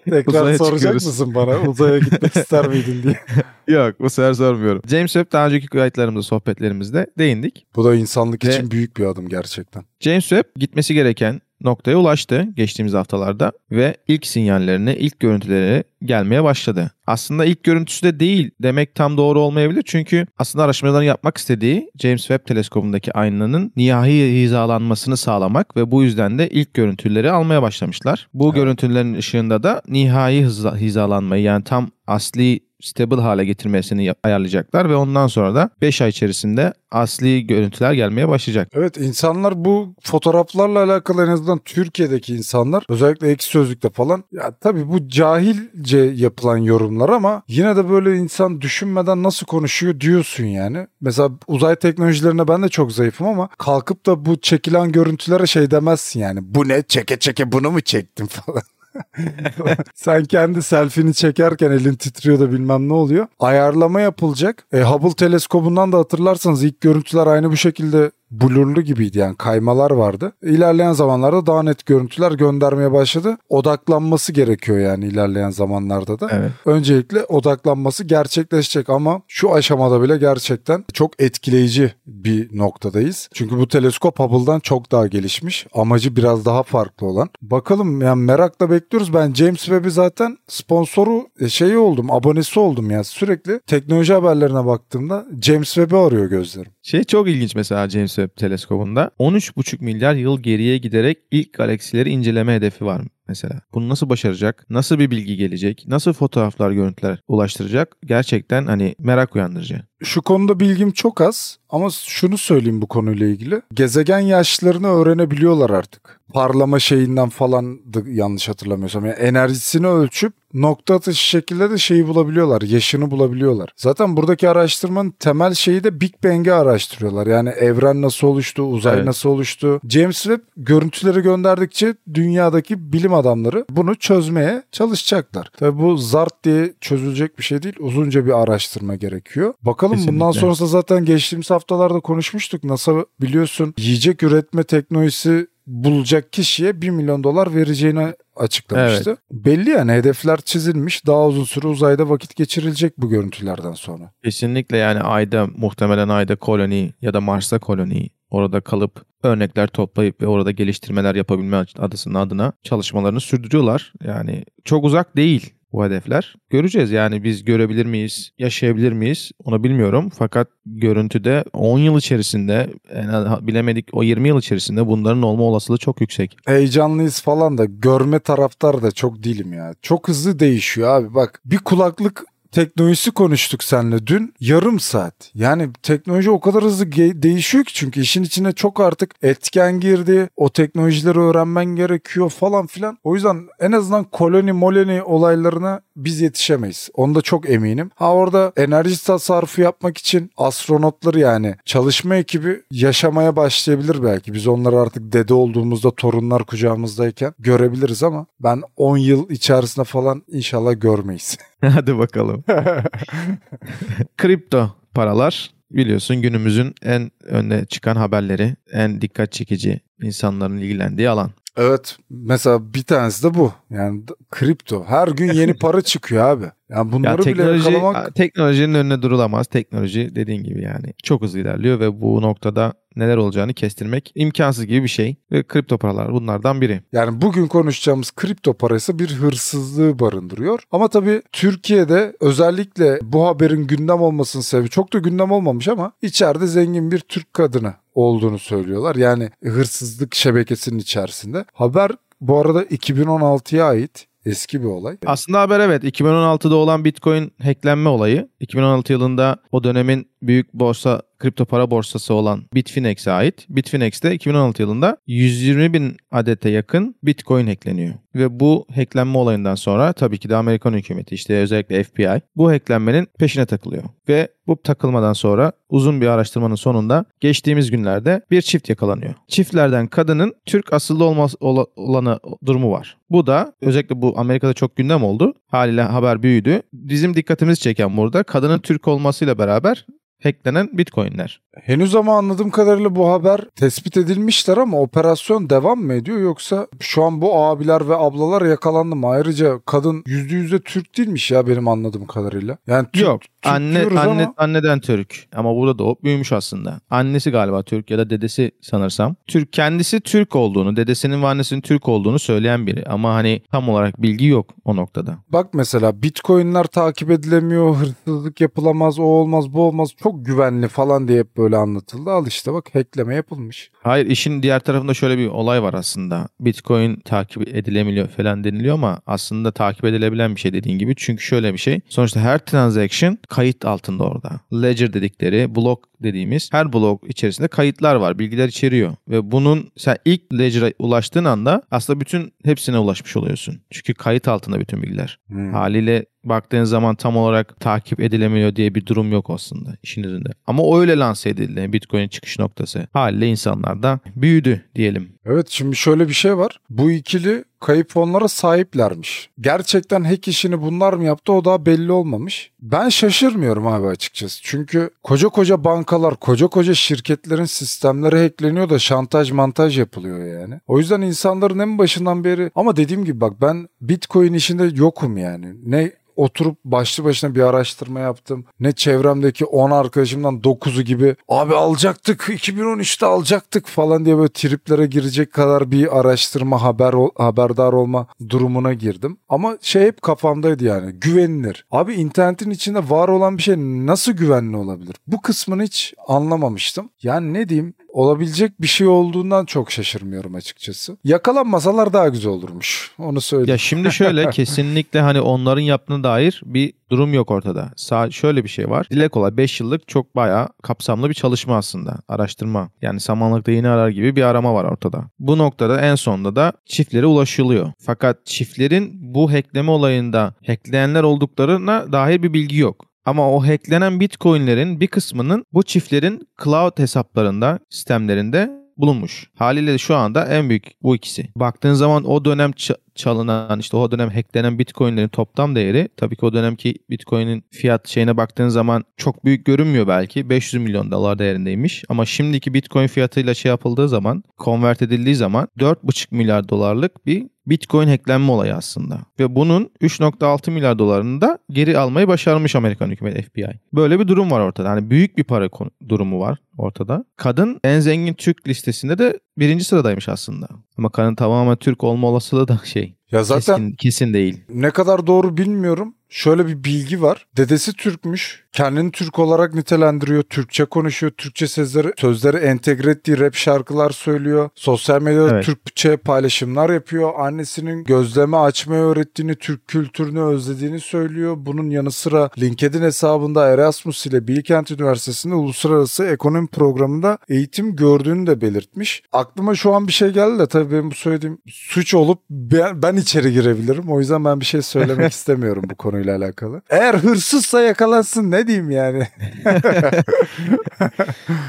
Tekrar 0.05 0.43
uzaya 0.43 0.59
soracak 0.59 0.79
çıkıyoruz. 0.79 1.07
mısın 1.07 1.35
bana 1.35 1.59
uzaya 1.61 1.99
gitmek 1.99 2.37
ister 2.37 2.69
miydin 2.69 3.03
diye. 3.03 3.21
yok 3.69 3.95
bu 4.01 4.11
sefer 4.11 4.33
sormuyorum. 4.35 4.83
James 4.89 5.13
Webb 5.13 5.33
daha 5.33 5.47
önceki 5.47 5.67
kayıtlarımızda 5.67 6.23
sohbetlerimizde 6.29 7.07
değindik. 7.19 7.67
Bu 7.77 7.85
da 7.85 7.95
insanlık 7.95 8.45
Ve- 8.45 8.49
için 8.55 8.71
büyük 8.71 8.97
bir 8.97 9.05
adım 9.05 9.29
gerçekten. 9.29 9.85
James 10.01 10.29
Webb 10.29 10.45
gitmesi 10.57 10.95
gereken 10.95 11.41
noktaya 11.67 11.97
ulaştı 11.97 12.47
geçtiğimiz 12.57 12.95
haftalarda 12.95 13.53
ve 13.71 13.97
ilk 14.09 14.27
sinyallerini, 14.27 14.95
ilk 14.95 15.21
görüntüleri 15.21 15.85
gelmeye 16.05 16.45
başladı. 16.45 16.91
Aslında 17.07 17.45
ilk 17.45 17.65
görüntüsü 17.65 18.07
de 18.07 18.21
değil 18.21 18.51
demek 18.63 18.95
tam 18.95 19.17
doğru 19.17 19.41
olmayabilir. 19.41 19.83
Çünkü 19.87 20.27
aslında 20.39 20.65
araştırmalarını 20.65 21.05
yapmak 21.05 21.37
istediği 21.37 21.91
James 21.99 22.21
Webb 22.21 22.47
teleskobundaki 22.47 23.13
aynanın 23.13 23.73
nihai 23.77 24.43
hizalanmasını 24.43 25.17
sağlamak 25.17 25.77
ve 25.77 25.91
bu 25.91 26.03
yüzden 26.03 26.39
de 26.39 26.49
ilk 26.49 26.75
görüntüleri 26.75 27.31
almaya 27.31 27.63
başlamışlar. 27.63 28.29
Bu 28.35 28.55
görüntülerin 28.55 29.15
ışığında 29.15 29.63
da 29.63 29.83
nihai 29.89 30.45
hizalanmayı 30.81 31.43
yani 31.43 31.65
tam 31.65 31.91
asli 32.07 32.61
stable 32.81 33.21
hale 33.21 33.45
getirmesini 33.45 34.15
ayarlayacaklar 34.23 34.89
ve 34.89 34.97
ondan 34.97 35.27
sonra 35.27 35.55
da 35.55 35.71
5 35.81 36.03
ay 36.03 36.09
içerisinde 36.09 36.73
asli 36.91 37.47
görüntüler 37.47 37.93
gelmeye 37.93 38.29
başlayacak. 38.29 38.69
Evet 38.75 38.97
insanlar 38.97 39.65
bu 39.65 39.95
fotoğraflarla 40.03 40.85
alakalı 40.85 41.25
en 41.27 41.31
azından 41.31 41.59
Türkiye'deki 41.59 42.35
insanlar 42.35 42.85
özellikle 42.89 43.31
ekşi 43.31 43.49
sözlükte 43.49 43.91
falan 43.91 44.25
ya 44.33 44.51
tabii 44.61 44.89
bu 44.89 45.09
cahilce 45.09 45.99
yapılan 45.99 46.57
yorumlar 46.57 47.09
ama 47.09 47.43
yine 47.49 47.77
de 47.77 47.91
böyle 47.91 48.17
insan 48.17 48.61
düşünmeden 48.61 49.23
nasıl 49.23 49.47
konuşuyor 49.47 50.01
diyorsun 50.01 50.45
yani. 50.45 50.87
Mesela 51.01 51.31
uzay 51.47 51.77
teknolojilerine 51.77 52.49
ben 52.49 52.63
de 52.63 52.69
çok 52.69 52.93
zayıfım 52.93 53.27
ama 53.27 53.49
kalkıp 53.59 54.07
da 54.07 54.27
bu 54.27 54.41
çekilen 54.41 54.93
görüntülere 54.93 55.47
şey 55.47 55.71
demezsin 55.71 56.21
yani. 56.21 56.41
Bu 56.43 56.69
ne 56.69 56.83
çeke 56.83 57.19
çeke 57.19 57.53
bunu 57.53 57.71
mu 57.71 57.81
çektin 57.81 58.27
falan. 58.27 58.63
Sen 59.95 60.25
kendi 60.25 60.63
selfie'ni 60.63 61.15
çekerken 61.15 61.71
elin 61.71 61.95
titriyor 61.95 62.41
da 62.41 62.53
bilmem 62.53 62.89
ne 62.89 62.93
oluyor. 62.93 63.27
Ayarlama 63.39 64.01
yapılacak. 64.01 64.67
E, 64.73 64.83
Hubble 64.83 65.15
teleskobundan 65.15 65.93
da 65.93 65.99
hatırlarsanız 65.99 66.65
ilk 66.65 66.81
görüntüler 66.81 67.27
aynı 67.27 67.51
bu 67.53 67.57
şekilde 67.57 68.11
blurlu 68.31 68.83
gibiydi 68.83 69.19
yani 69.19 69.37
kaymalar 69.37 69.91
vardı. 69.91 70.33
İlerleyen 70.43 70.93
zamanlarda 70.93 71.47
daha 71.47 71.63
net 71.63 71.87
görüntüler 71.87 72.33
göndermeye 72.33 72.93
başladı. 72.93 73.37
Odaklanması 73.49 74.33
gerekiyor 74.33 74.79
yani 74.79 75.07
ilerleyen 75.07 75.51
zamanlarda 75.51 76.21
da. 76.21 76.29
Evet. 76.33 76.51
Öncelikle 76.67 77.25
odaklanması 77.25 78.05
gerçekleşecek 78.05 78.91
ama 78.91 79.21
şu 79.29 79.55
aşamada 79.55 80.03
bile 80.03 80.17
gerçekten 80.17 80.85
çok 80.93 81.23
etkileyici 81.23 81.93
bir 82.07 82.59
noktadayız. 82.59 83.29
Çünkü 83.35 83.59
bu 83.59 83.69
teleskop 83.69 84.19
Hubble'dan 84.19 84.61
çok 84.61 84.93
daha 84.93 85.07
gelişmiş. 85.07 85.67
Amacı 85.75 86.17
biraz 86.17 86.45
daha 86.45 86.63
farklı 86.63 87.07
olan. 87.07 87.29
Bakalım 87.43 88.03
yani 88.03 88.23
merakla 88.23 88.71
bekliyoruz. 88.71 89.15
Ben 89.15 89.35
James 89.35 89.61
Webb'i 89.61 89.91
zaten 89.91 90.39
sponsoru 90.49 91.27
e, 91.41 91.49
şeyi 91.49 91.79
oldum, 91.79 92.11
abonesi 92.11 92.61
oldum 92.61 92.91
ya. 92.91 93.05
Sürekli 93.05 93.61
teknoloji 93.67 94.13
haberlerine 94.13 94.67
baktığımda 94.67 95.27
James 95.43 95.75
Webb'i 95.75 95.97
arıyor 95.97 96.27
gözlerim. 96.27 96.73
Şey 96.83 97.05
çok 97.05 97.29
ilginç 97.29 97.55
mesela 97.55 97.89
James 97.89 98.16
Webb 98.17 98.37
teleskobunda 98.37 99.11
13,5 99.19 99.85
milyar 99.85 100.15
yıl 100.15 100.41
geriye 100.41 100.79
giderek 100.79 101.19
ilk 101.31 101.53
galaksileri 101.53 102.11
inceleme 102.11 102.55
hedefi 102.55 102.85
var 102.85 103.03
mesela. 103.29 103.61
Bunu 103.75 103.89
nasıl 103.89 104.09
başaracak? 104.09 104.67
Nasıl 104.71 104.99
bir 104.99 105.11
bilgi 105.11 105.37
gelecek? 105.37 105.85
Nasıl 105.89 106.13
fotoğraflar, 106.13 106.71
görüntüler 106.71 107.19
ulaştıracak? 107.29 107.97
Gerçekten 108.05 108.67
hani 108.67 108.95
merak 108.99 109.37
uyandırıcı. 109.37 109.83
Şu 110.03 110.23
konuda 110.23 110.61
bilgim 110.61 110.93
çok 110.93 111.21
az 111.21 111.59
ama 111.71 111.91
şunu 111.91 112.39
söyleyeyim 112.39 112.83
bu 112.83 112.87
konuyla 112.87 113.27
ilgili. 113.27 113.63
Gezegen 113.75 114.19
yaşlarını 114.19 114.89
öğrenebiliyorlar 114.89 115.71
artık. 115.71 116.21
Parlama 116.37 116.79
şeyinden 116.79 117.29
falan 117.29 117.81
yanlış 118.07 118.49
hatırlamıyorsam. 118.49 119.07
Yani 119.07 119.15
enerjisini 119.15 119.87
ölçüp 119.87 120.33
nokta 120.55 120.95
atışı 120.95 121.29
şekilde 121.29 121.71
de 121.71 121.79
şeyi 121.79 122.09
bulabiliyorlar. 122.09 122.63
Yaşını 122.63 123.11
bulabiliyorlar. 123.11 123.73
Zaten 123.77 124.17
buradaki 124.17 124.49
araştırmanın 124.49 125.11
temel 125.11 125.55
şeyi 125.55 125.85
de 125.85 126.01
Big 126.01 126.13
Bang'i 126.25 126.53
araştırıyorlar. 126.53 127.27
Yani 127.27 127.49
evren 127.49 128.03
nasıl 128.03 128.27
oluştu, 128.27 128.63
uzay 128.63 128.95
Evet. 128.97 129.07
nasıl 129.07 129.31
oluştu. 129.31 129.81
James 129.89 130.23
Webb 130.23 130.41
görüntüleri 130.57 131.21
gönderdikçe 131.21 131.95
dünyadaki 132.15 132.93
bilim 132.93 133.15
adamları 133.15 133.65
bunu 133.71 133.95
çözmeye 133.95 134.63
çalışacaklar. 134.73 135.51
Tabi 135.59 135.79
bu 135.79 135.97
zart 135.97 136.45
diye 136.45 136.73
çözülecek 136.81 137.39
bir 137.39 137.45
şey 137.45 137.63
değil. 137.63 137.77
Uzunca 137.81 138.27
bir 138.27 138.43
araştırma 138.43 138.95
gerekiyor. 138.95 139.55
Bakalım 139.63 139.99
bundan 139.99 140.07
Kesinlikle. 140.13 140.41
sonrası 140.41 140.67
zaten 140.67 141.05
geçtiğimiz 141.05 141.51
haftalarda 141.51 142.01
konuşmuştuk. 142.01 142.65
NASA 142.65 142.93
biliyorsun 143.21 143.75
yiyecek 143.79 144.23
üretme 144.23 144.65
teknolojisi 144.65 145.47
bulacak 145.67 146.33
kişiye 146.33 146.81
1 146.81 146.91
milyon 146.91 147.25
dolar 147.25 147.55
vereceğini 147.55 148.15
açıklamıştı. 148.37 149.17
Belli 149.33 149.71
yani 149.71 149.93
hedefler 149.93 150.37
çizilmiş. 150.37 151.07
Daha 151.07 151.27
uzun 151.27 151.45
süre 151.45 151.67
uzayda 151.67 152.09
vakit 152.09 152.37
geçirilecek 152.37 152.99
bu 152.99 153.09
görüntülerden 153.09 153.73
sonra. 153.73 154.13
Kesinlikle 154.25 154.77
yani 154.77 155.01
ayda 155.01 155.47
muhtemelen 155.57 156.09
ayda 156.09 156.37
koloni 156.37 156.95
ya 157.03 157.15
da 157.15 157.21
Mars'ta 157.21 157.59
koloni 157.59 158.09
orada 158.31 158.61
kalıp 158.61 159.07
örnekler 159.23 159.67
toplayıp 159.67 160.23
ve 160.23 160.27
orada 160.27 160.51
geliştirmeler 160.51 161.15
yapabilme 161.15 161.65
adısının 161.79 162.15
adına 162.15 162.53
çalışmalarını 162.63 163.21
sürdürüyorlar. 163.21 163.93
Yani 164.05 164.45
çok 164.65 164.85
uzak 164.85 165.17
değil 165.17 165.56
bu 165.77 165.85
hedefler. 165.85 166.35
Göreceğiz 166.51 166.91
yani 166.91 167.25
biz 167.25 167.45
görebilir 167.45 167.87
miyiz, 167.87 168.31
yaşayabilir 168.39 168.93
miyiz 168.93 169.31
onu 169.45 169.65
bilmiyorum. 169.65 170.11
Fakat 170.19 170.49
görüntüde 170.67 171.45
10 171.53 171.79
yıl 171.79 171.99
içerisinde 171.99 172.71
az- 173.13 173.47
bilemedik 173.47 173.89
o 173.93 174.03
20 174.03 174.29
yıl 174.29 174.39
içerisinde 174.39 174.87
bunların 174.87 175.23
olma 175.23 175.43
olasılığı 175.43 175.79
çok 175.79 176.01
yüksek. 176.01 176.37
Heyecanlıyız 176.47 177.21
falan 177.23 177.59
da 177.59 177.65
görme 177.65 178.19
taraftar 178.19 178.83
da 178.83 178.91
çok 178.91 179.25
değilim 179.25 179.53
ya. 179.53 179.75
Çok 179.83 180.09
hızlı 180.09 180.39
değişiyor 180.39 180.89
abi. 180.89 181.15
Bak 181.15 181.41
bir 181.45 181.59
kulaklık 181.59 182.25
teknolojisi 182.57 183.11
konuştuk 183.11 183.65
seninle 183.65 184.07
dün 184.07 184.35
yarım 184.41 184.81
saat. 184.81 185.31
Yani 185.35 185.69
teknoloji 185.83 186.31
o 186.31 186.41
kadar 186.41 186.65
hızlı 186.65 186.93
değişiyor 186.93 187.65
ki 187.65 187.75
çünkü 187.75 188.01
işin 188.01 188.23
içine 188.23 188.53
çok 188.53 188.81
artık 188.81 189.15
etken 189.23 189.81
girdi. 189.81 190.29
O 190.37 190.51
teknolojileri 190.51 191.19
öğrenmen 191.19 191.65
gerekiyor 191.67 192.31
falan 192.31 192.67
filan. 192.67 192.99
O 193.05 193.15
yüzden 193.15 193.49
en 193.61 193.73
azından 193.73 194.05
koloni 194.05 194.53
moloni 194.53 195.03
olaylarına 195.03 195.81
biz 195.97 196.21
yetişemeyiz. 196.21 196.89
Onda 196.95 197.23
çok 197.23 197.51
eminim. 197.51 197.91
Ha 197.95 198.15
orada 198.15 198.53
enerji 198.57 199.05
tasarrufu 199.05 199.63
yapmak 199.63 199.99
için 199.99 200.31
astronotlar 200.37 201.15
yani 201.15 201.55
çalışma 201.65 202.17
ekibi 202.17 202.63
yaşamaya 202.71 203.37
başlayabilir 203.37 204.03
belki. 204.03 204.35
Biz 204.35 204.47
onları 204.47 204.81
artık 204.81 205.13
dede 205.13 205.35
olduğumuzda 205.35 205.91
torunlar 205.91 206.45
kucağımızdayken 206.45 207.35
görebiliriz 207.39 208.03
ama 208.03 208.27
ben 208.41 208.63
10 208.77 208.97
yıl 208.97 209.31
içerisinde 209.31 209.85
falan 209.85 210.23
inşallah 210.29 210.81
görmeyiz. 210.81 211.39
Hadi 211.75 211.99
bakalım. 211.99 212.45
Kripto 214.17 214.71
paralar 214.95 215.51
biliyorsun 215.71 216.23
günümüzün 216.23 216.75
en 216.83 217.11
önde 217.25 217.65
çıkan 217.65 217.97
haberleri, 217.97 218.57
en 218.73 219.01
dikkat 219.01 219.33
çekici 219.33 219.81
insanların 220.03 220.59
ilgilendiği 220.59 221.09
alan. 221.09 221.31
Evet 221.57 221.97
mesela 222.11 222.75
bir 222.75 222.83
tanesi 222.83 223.23
de 223.23 223.35
bu. 223.35 223.53
Yani 223.71 224.03
kripto. 224.31 224.85
Her 224.85 225.09
gün 225.09 225.33
yeni 225.33 225.55
para 225.55 225.81
çıkıyor 225.81 226.25
abi. 226.25 226.45
Yani 226.71 226.79
Ya 226.87 226.93
bunları 226.93 227.19
bile 227.19 227.25
teknoloji 227.25 227.73
yakalamak 227.73 228.15
teknolojinin 228.15 228.75
önüne 228.75 229.03
durulamaz. 229.03 229.47
Teknoloji 229.47 230.15
dediğin 230.15 230.45
gibi 230.45 230.63
yani 230.63 230.95
çok 231.03 231.23
hızlı 231.23 231.39
ilerliyor 231.39 231.81
ve 231.81 232.01
bu 232.01 232.23
noktada 232.23 232.73
neler 232.97 233.17
olacağını 233.17 233.55
kestirmek 233.55 234.13
imkansız 234.15 234.67
gibi 234.67 234.83
bir 234.83 234.89
şey. 234.89 235.17
Ve 235.33 235.43
kripto 235.43 235.79
paralar 235.79 236.13
bunlardan 236.13 236.61
biri. 236.61 236.81
Yani 236.93 237.21
bugün 237.21 237.47
konuşacağımız 237.47 238.11
kripto 238.11 238.55
parası 238.55 238.99
bir 238.99 239.09
hırsızlığı 239.13 239.99
barındırıyor. 239.99 240.63
Ama 240.71 240.89
tabii 240.89 241.23
Türkiye'de 241.33 242.17
özellikle 242.21 242.99
bu 243.03 243.27
haberin 243.27 243.67
gündem 243.67 244.01
olmasının 244.01 244.43
sebebi 244.43 244.69
çok 244.69 244.93
da 244.93 244.99
gündem 244.99 245.31
olmamış 245.31 245.69
ama 245.69 245.93
içeride 246.03 246.47
zengin 246.47 246.91
bir 246.91 247.01
Türk 247.01 247.35
kadını 247.35 247.75
olduğunu 247.95 248.39
söylüyorlar. 248.39 248.97
Yani 248.97 249.31
hırsızlık 249.45 250.15
şebekesinin 250.15 250.79
içerisinde. 250.79 251.45
Haber 251.53 251.91
bu 252.21 252.39
arada 252.39 252.63
2016'ya 252.63 253.65
ait 253.65 254.07
eski 254.27 254.61
bir 254.61 254.67
olay. 254.67 254.97
Aslında 255.07 255.41
haber 255.41 255.61
evet 255.61 255.85
2016'da 255.85 256.55
olan 256.55 256.85
Bitcoin 256.85 257.33
hacklenme 257.43 257.89
olayı. 257.89 258.29
2016 258.41 258.93
yılında 258.93 259.37
o 259.53 259.65
dönemin 259.65 260.11
büyük 260.27 260.55
borsa 260.55 261.03
kripto 261.19 261.45
para 261.45 261.71
borsası 261.71 262.15
olan 262.15 262.43
Bitfinex'e 262.55 263.11
ait. 263.11 263.47
Bitfinex'te 263.49 264.15
2016 264.15 264.63
yılında 264.63 264.97
120 265.07 265.73
bin 265.73 265.97
adete 266.11 266.51
yakın 266.51 266.97
Bitcoin 267.03 267.47
hackleniyor. 267.47 267.95
Ve 268.15 268.41
bu 268.41 268.67
hacklenme 268.75 269.19
olayından 269.19 269.55
sonra 269.55 269.93
tabii 269.93 270.19
ki 270.19 270.29
de 270.29 270.37
Amerikan 270.37 270.73
hükümeti 270.73 271.15
işte 271.15 271.37
özellikle 271.37 271.83
FBI 271.83 272.21
bu 272.37 272.51
hacklenmenin 272.51 273.09
peşine 273.19 273.47
takılıyor. 273.47 273.83
Ve 274.09 274.29
bu 274.47 274.63
takılmadan 274.63 275.13
sonra 275.13 275.53
uzun 275.69 276.01
bir 276.01 276.07
araştırmanın 276.07 276.55
sonunda 276.55 277.05
geçtiğimiz 277.21 277.71
günlerde 277.71 278.23
bir 278.31 278.43
çift 278.43 278.69
yakalanıyor. 278.69 279.15
Çiftlerden 279.29 279.87
kadının 279.87 280.35
Türk 280.47 280.73
asıllı 280.73 281.05
olması 281.05 281.37
olanı 281.77 282.21
durumu 282.47 282.71
var. 282.71 282.97
Bu 283.11 283.27
da 283.27 283.53
özellikle 283.61 284.03
bu 284.03 284.15
Amerika'da 284.17 284.55
çok 284.55 284.77
gündem 284.77 285.05
oldu. 285.05 285.35
Haliyle 285.47 285.83
haber 285.83 286.23
büyüdü. 286.23 286.63
Bizim 286.73 287.17
dikkatimizi 287.17 287.61
çeken 287.61 287.97
burada 287.97 288.23
kadının 288.23 288.59
Türk 288.59 288.89
olmasıyla 288.89 289.39
beraber 289.39 289.87
hacklenen 290.23 290.69
bitcoinler. 290.73 291.41
Henüz 291.63 291.95
ama 291.95 292.19
anladığım 292.19 292.51
kadarıyla 292.51 292.97
bu 292.97 293.09
haber 293.09 293.41
tespit 293.57 293.97
edilmişler 293.97 294.57
ama 294.57 294.81
operasyon 294.81 295.51
devam 295.51 295.81
mı 295.81 295.95
ediyor 295.95 296.19
yoksa 296.19 296.67
şu 296.81 297.05
an 297.05 297.21
bu 297.21 297.39
abiler 297.39 297.89
ve 297.89 297.97
ablalar 297.97 298.43
yakalandı 298.43 298.97
mı? 298.97 299.09
Ayrıca 299.09 299.61
kadın 299.67 300.03
%100'de 300.03 300.59
Türk 300.59 300.99
değilmiş 300.99 301.31
ya 301.31 301.47
benim 301.47 301.69
anladığım 301.69 302.07
kadarıyla. 302.07 302.59
Yani 302.67 302.87
Türk, 302.93 303.05
Yok 303.05 303.21
Türk 303.23 303.55
anne, 303.55 303.79
anne 303.79 304.01
ama... 304.01 304.35
anneden 304.37 304.81
Türk 304.81 305.29
ama 305.35 305.57
burada 305.57 305.79
doğup 305.79 306.05
büyümüş 306.05 306.33
aslında. 306.33 306.81
Annesi 306.91 307.31
galiba 307.31 307.63
Türk 307.63 307.91
ya 307.91 307.99
da 307.99 308.11
dedesi 308.11 308.51
sanırsam. 308.61 309.17
Türk 309.27 309.53
kendisi 309.53 310.01
Türk 310.01 310.37
olduğunu, 310.37 310.77
dedesinin 310.77 311.23
ve 311.23 311.27
annesinin 311.27 311.61
Türk 311.61 311.89
olduğunu 311.89 312.19
söyleyen 312.19 312.67
biri 312.67 312.85
ama 312.87 313.15
hani 313.15 313.43
tam 313.51 313.69
olarak 313.69 314.03
bilgi 314.03 314.27
yok 314.27 314.55
o 314.65 314.77
noktada. 314.77 315.19
Bak 315.29 315.55
mesela 315.55 316.03
bitcoinler 316.03 316.65
takip 316.65 317.11
edilemiyor, 317.11 317.77
hırsızlık 317.77 318.41
yapılamaz, 318.41 318.99
o 318.99 319.03
olmaz, 319.03 319.53
bu 319.53 319.63
olmaz. 319.63 319.91
Çok 320.03 320.06
güvenli 320.15 320.69
falan 320.69 321.09
diye 321.09 321.19
hep 321.19 321.37
böyle 321.37 321.57
anlatıldı. 321.57 322.11
Al 322.11 322.27
işte 322.27 322.53
bak 322.53 322.75
hackleme 322.75 323.15
yapılmış. 323.15 323.71
Hayır 323.87 324.07
işin 324.07 324.43
diğer 324.43 324.61
tarafında 324.61 324.95
şöyle 324.95 325.19
bir 325.19 325.27
olay 325.27 325.63
var 325.63 325.75
aslında. 325.75 326.29
Bitcoin 326.41 326.97
takip 326.97 327.49
edilemiyor 327.49 328.09
falan 328.09 328.45
deniliyor 328.45 328.75
ama 328.75 329.01
aslında 329.07 329.53
takip 329.53 329.85
edilebilen 329.85 330.35
bir 330.35 330.41
şey 330.41 330.53
dediğin 330.53 330.79
gibi. 330.79 330.95
Çünkü 330.97 331.23
şöyle 331.23 331.53
bir 331.53 331.59
şey. 331.59 331.81
Sonuçta 331.89 332.21
her 332.21 332.39
transaction 332.39 333.19
kayıt 333.29 333.65
altında 333.65 334.05
orada. 334.05 334.41
Ledger 334.53 334.93
dedikleri 334.93 335.55
blok 335.55 335.89
dediğimiz 336.03 336.53
her 336.53 336.73
blok 336.73 337.11
içerisinde 337.11 337.49
kayıtlar 337.49 337.95
var, 337.95 338.19
bilgiler 338.19 338.49
içeriyor 338.49 338.97
ve 339.09 339.31
bunun 339.31 339.71
sen 339.77 339.97
ilk 340.05 340.33
ledger'a 340.33 340.73
ulaştığın 340.79 341.25
anda 341.25 341.63
aslında 341.71 342.01
bütün 342.01 342.33
hepsine 342.45 342.79
ulaşmış 342.79 343.17
oluyorsun. 343.17 343.61
Çünkü 343.71 343.95
kayıt 343.95 344.29
altında 344.29 344.61
bütün 344.61 344.83
bilgiler. 344.83 345.19
Hmm. 345.29 345.53
Haliyle 345.53 346.07
baktığın 346.25 346.65
zaman 346.65 346.95
tam 346.95 347.17
olarak 347.17 347.61
takip 347.61 348.01
edilemiyor 348.01 348.57
diye 348.57 348.75
bir 348.75 348.87
durum 348.87 349.13
yok 349.13 349.31
aslında 349.31 349.77
işin 349.83 350.03
üzerinde. 350.03 350.29
Ama 350.47 350.81
öyle 350.81 350.99
lanse 350.99 351.31
edildi 351.31 351.73
Bitcoin 351.73 352.09
çıkış 352.09 352.39
noktası. 352.39 352.87
Haliyle 352.93 353.29
insanlar 353.29 353.76
da 353.83 354.01
büyüdü 354.17 354.65
diyelim. 354.75 355.09
Evet 355.27 355.47
şimdi 355.51 355.77
şöyle 355.77 356.09
bir 356.09 356.13
şey 356.13 356.37
var. 356.37 356.61
Bu 356.71 356.91
ikili 356.91 357.45
kayıp 357.61 357.91
fonlara 357.91 358.29
sahiplermiş. 358.29 359.31
Gerçekten 359.41 360.05
hack 360.05 360.29
işini 360.29 360.61
bunlar 360.61 360.93
mı 360.93 361.05
yaptı 361.05 361.33
o 361.33 361.45
daha 361.45 361.67
belli 361.67 361.93
olmamış. 361.93 362.51
Ben 362.63 362.89
şaşırmıyorum 362.89 363.67
abi 363.67 363.87
açıkçası. 363.87 364.41
Çünkü 364.43 364.91
koca 365.03 365.29
koca 365.29 365.65
bankalar, 365.65 366.17
koca 366.17 366.47
koca 366.47 366.75
şirketlerin 366.75 367.45
sistemleri 367.45 368.19
hackleniyor 368.19 368.71
da 368.71 368.79
şantaj 368.79 369.31
mantaj 369.31 369.79
yapılıyor 369.79 370.41
yani. 370.41 370.61
O 370.67 370.79
yüzden 370.79 371.01
insanların 371.01 371.59
en 371.59 371.79
başından 371.79 372.25
beri 372.25 372.51
ama 372.55 372.77
dediğim 372.77 373.05
gibi 373.05 373.21
bak 373.21 373.41
ben 373.41 373.69
Bitcoin 373.81 374.33
işinde 374.33 374.71
yokum 374.75 375.17
yani. 375.17 375.55
Ne 375.67 375.93
oturup 376.17 376.59
başlı 376.65 377.05
başına 377.05 377.35
bir 377.35 377.41
araştırma 377.41 378.01
yaptım. 378.01 378.45
Ne 378.61 378.73
çevremdeki 378.73 379.45
10 379.45 379.71
arkadaşımdan 379.71 380.35
9'u 380.35 380.83
gibi 380.83 381.17
abi 381.29 381.55
alacaktık 381.55 382.21
2013'te 382.21 383.07
alacaktık 383.07 383.67
falan 383.67 384.05
diye 384.05 384.17
böyle 384.17 384.29
triplere 384.29 384.87
girecek 384.87 385.33
kadar 385.33 385.71
bir 385.71 385.99
araştırma 386.01 386.63
haber 386.63 386.95
haberdar 387.17 387.73
olma 387.73 388.07
durumuna 388.29 388.73
girdim. 388.73 389.19
Ama 389.29 389.59
şey 389.61 389.83
hep 389.83 390.03
kafamdaydı 390.03 390.65
yani 390.65 390.93
güvenilir. 390.93 391.67
Abi 391.71 391.95
internetin 391.95 392.51
içinde 392.51 392.91
var 392.91 393.09
olan 393.09 393.39
bir 393.39 393.43
şey 393.43 393.57
nasıl 393.59 394.13
güvenli 394.13 394.57
olabilir? 394.57 394.97
Bu 395.07 395.23
kısmını 395.23 395.63
hiç 395.63 395.95
anlamamıştım. 396.09 396.91
Yani 397.03 397.33
ne 397.33 397.49
diyeyim 397.49 397.75
olabilecek 397.97 398.63
bir 398.63 398.67
şey 398.67 398.87
olduğundan 398.87 399.45
çok 399.45 399.71
şaşırmıyorum 399.71 400.35
açıkçası. 400.35 400.97
Yakalanmasalar 401.05 401.93
daha 401.93 402.09
güzel 402.09 402.33
olurmuş. 402.33 402.91
Onu 402.99 403.21
söyleyeyim. 403.21 403.51
Ya 403.51 403.59
şimdi 403.59 403.93
şöyle 403.93 404.31
kesinlikle 404.31 405.01
hani 405.01 405.21
onların 405.21 405.63
yaptığına 405.63 406.05
dair 406.05 406.43
bir 406.45 406.73
durum 406.91 407.15
yok 407.15 407.31
ortada. 407.31 407.71
Sa 407.77 408.11
şöyle 408.11 408.45
bir 408.45 408.49
şey 408.49 408.71
var. 408.71 408.87
Dile 408.91 409.09
kolay 409.09 409.37
5 409.37 409.61
yıllık 409.61 409.89
çok 409.89 410.17
bayağı 410.17 410.49
kapsamlı 410.63 411.09
bir 411.09 411.15
çalışma 411.15 411.57
aslında. 411.57 411.97
Araştırma. 412.09 412.71
Yani 412.83 413.01
samanlıkta 413.01 413.53
yeni 413.53 413.69
arar 413.69 413.89
gibi 413.89 414.17
bir 414.17 414.23
arama 414.23 414.55
var 414.55 414.65
ortada. 414.65 415.05
Bu 415.19 415.39
noktada 415.39 415.81
en 415.81 415.95
sonunda 415.95 416.37
da 416.37 416.53
çiftlere 416.67 417.07
ulaşılıyor. 417.07 417.73
Fakat 417.79 418.27
çiftlerin 418.27 419.15
bu 419.15 419.33
hackleme 419.33 419.71
olayında 419.71 420.35
hackleyenler 420.47 421.03
olduklarına 421.03 421.93
dair 421.93 422.23
bir 422.23 422.33
bilgi 422.33 422.57
yok. 422.57 422.86
Ama 423.07 423.31
o 423.33 423.47
hacklenen 423.47 424.01
bitcoinlerin 424.01 424.81
bir 424.81 424.87
kısmının 424.87 425.45
bu 425.53 425.63
çiftlerin 425.63 426.29
cloud 426.45 426.79
hesaplarında, 426.79 427.59
sistemlerinde 427.71 428.51
bulunmuş. 428.77 429.31
Haliyle 429.35 429.79
şu 429.79 429.97
anda 429.97 430.25
en 430.25 430.49
büyük 430.49 430.83
bu 430.83 430.97
ikisi. 430.97 431.29
Baktığın 431.37 431.75
zaman 431.75 432.05
o 432.05 432.25
dönem 432.25 432.53
çalınan 432.97 433.59
işte 433.61 433.77
o 433.77 433.91
dönem 433.91 434.11
hacklenen 434.11 434.59
bitcoinlerin 434.59 435.09
toplam 435.09 435.57
değeri 435.57 435.89
tabii 435.97 436.17
ki 436.17 436.27
o 436.27 436.33
dönemki 436.33 436.75
bitcoin'in 436.91 437.45
fiyat 437.51 437.89
şeyine 437.89 438.17
baktığın 438.17 438.49
zaman 438.49 438.85
çok 438.97 439.25
büyük 439.25 439.45
görünmüyor 439.45 439.89
belki 439.89 440.31
500 440.31 440.63
milyon 440.63 440.91
dolar 440.91 441.19
değerindeymiş 441.19 441.85
ama 441.89 442.07
şimdiki 442.07 442.55
bitcoin 442.55 442.87
fiyatıyla 442.87 443.35
şey 443.35 443.49
yapıldığı 443.49 443.89
zaman 443.89 444.25
konvert 444.37 444.83
edildiği 444.83 445.15
zaman 445.15 445.49
4,5 445.59 446.07
milyar 446.11 446.49
dolarlık 446.49 447.07
bir 447.07 447.27
Bitcoin 447.47 447.89
hacklenme 447.89 448.33
olayı 448.33 448.55
aslında. 448.55 449.01
Ve 449.21 449.35
bunun 449.35 449.71
3.6 449.81 450.51
milyar 450.51 450.79
dolarını 450.79 451.21
da 451.21 451.39
geri 451.51 451.79
almayı 451.79 452.09
başarmış 452.09 452.55
Amerikan 452.55 452.91
hükümeti 452.91 453.23
FBI. 453.23 453.61
Böyle 453.73 454.01
bir 454.01 454.09
durum 454.09 454.31
var 454.31 454.41
ortada. 454.41 454.71
Hani 454.71 454.91
büyük 454.91 455.19
bir 455.19 455.25
para 455.25 455.49
durumu 455.89 456.21
var 456.21 456.39
ortada. 456.59 457.05
Kadın 457.17 457.61
en 457.65 457.81
zengin 457.81 458.15
Türk 458.15 458.49
listesinde 458.49 458.99
de 458.99 459.19
birinci 459.39 459.65
sıradaymış 459.65 460.09
aslında. 460.09 460.49
Ama 460.79 460.91
kadın 460.91 461.15
tamamen 461.15 461.57
Türk 461.57 461.85
olma 461.85 462.09
olasılığı 462.09 462.49
da 462.49 462.61
şey 462.65 462.97
ya 463.11 463.25
zaten 463.25 463.57
kesin, 463.57 463.73
kesin 463.77 464.15
değil. 464.15 464.45
Ne 464.49 464.71
kadar 464.71 465.07
doğru 465.07 465.37
bilmiyorum 465.37 465.95
şöyle 466.09 466.47
bir 466.47 466.65
bilgi 466.65 467.03
var. 467.03 467.27
Dedesi 467.37 467.73
Türkmüş. 467.73 468.47
Kendini 468.53 468.91
Türk 468.91 469.19
olarak 469.19 469.55
nitelendiriyor. 469.55 470.23
Türkçe 470.23 470.65
konuşuyor. 470.65 471.13
Türkçe 471.13 471.47
sözleri, 471.47 471.93
sözleri 471.97 472.37
entegre 472.37 472.91
ettiği 472.91 473.19
rap 473.19 473.35
şarkılar 473.35 473.91
söylüyor. 473.91 474.49
Sosyal 474.55 475.03
medyada 475.03 475.31
evet. 475.31 475.45
Türkçe 475.45 475.97
paylaşımlar 475.97 476.71
yapıyor. 476.71 477.13
Annesinin 477.19 477.85
gözleme 477.85 478.37
açmayı 478.37 478.83
öğrettiğini, 478.83 479.35
Türk 479.35 479.69
kültürünü 479.69 480.21
özlediğini 480.21 480.81
söylüyor. 480.81 481.37
Bunun 481.39 481.71
yanı 481.71 481.91
sıra 481.91 482.31
LinkedIn 482.39 482.83
hesabında 482.83 483.49
Erasmus 483.49 484.07
ile 484.07 484.29
Bilkent 484.29 484.71
Üniversitesi'nde 484.71 485.35
uluslararası 485.35 486.05
ekonomi 486.07 486.49
programında 486.49 487.19
eğitim 487.29 487.77
gördüğünü 487.77 488.27
de 488.27 488.41
belirtmiş. 488.41 489.03
Aklıma 489.13 489.55
şu 489.55 489.75
an 489.75 489.87
bir 489.87 489.93
şey 489.93 490.11
geldi 490.11 490.39
de 490.39 490.47
tabii 490.47 490.73
benim 490.73 490.91
bu 490.91 490.95
söylediğim 490.95 491.39
suç 491.49 491.95
olup 491.95 492.21
ben, 492.31 492.83
ben 492.83 492.97
içeri 492.97 493.33
girebilirim. 493.33 493.85
O 493.89 494.01
yüzden 494.01 494.25
ben 494.25 494.41
bir 494.41 494.45
şey 494.45 494.63
söylemek 494.63 495.13
istemiyorum 495.13 495.65
bu 495.71 495.75
konuda 495.75 495.97
konuyla 496.07 496.27
alakalı. 496.27 496.63
Eğer 496.71 496.95
hırsızsa 496.95 497.61
yakalansın 497.61 498.31
ne 498.31 498.47
diyeyim 498.47 498.71
yani. 498.71 499.07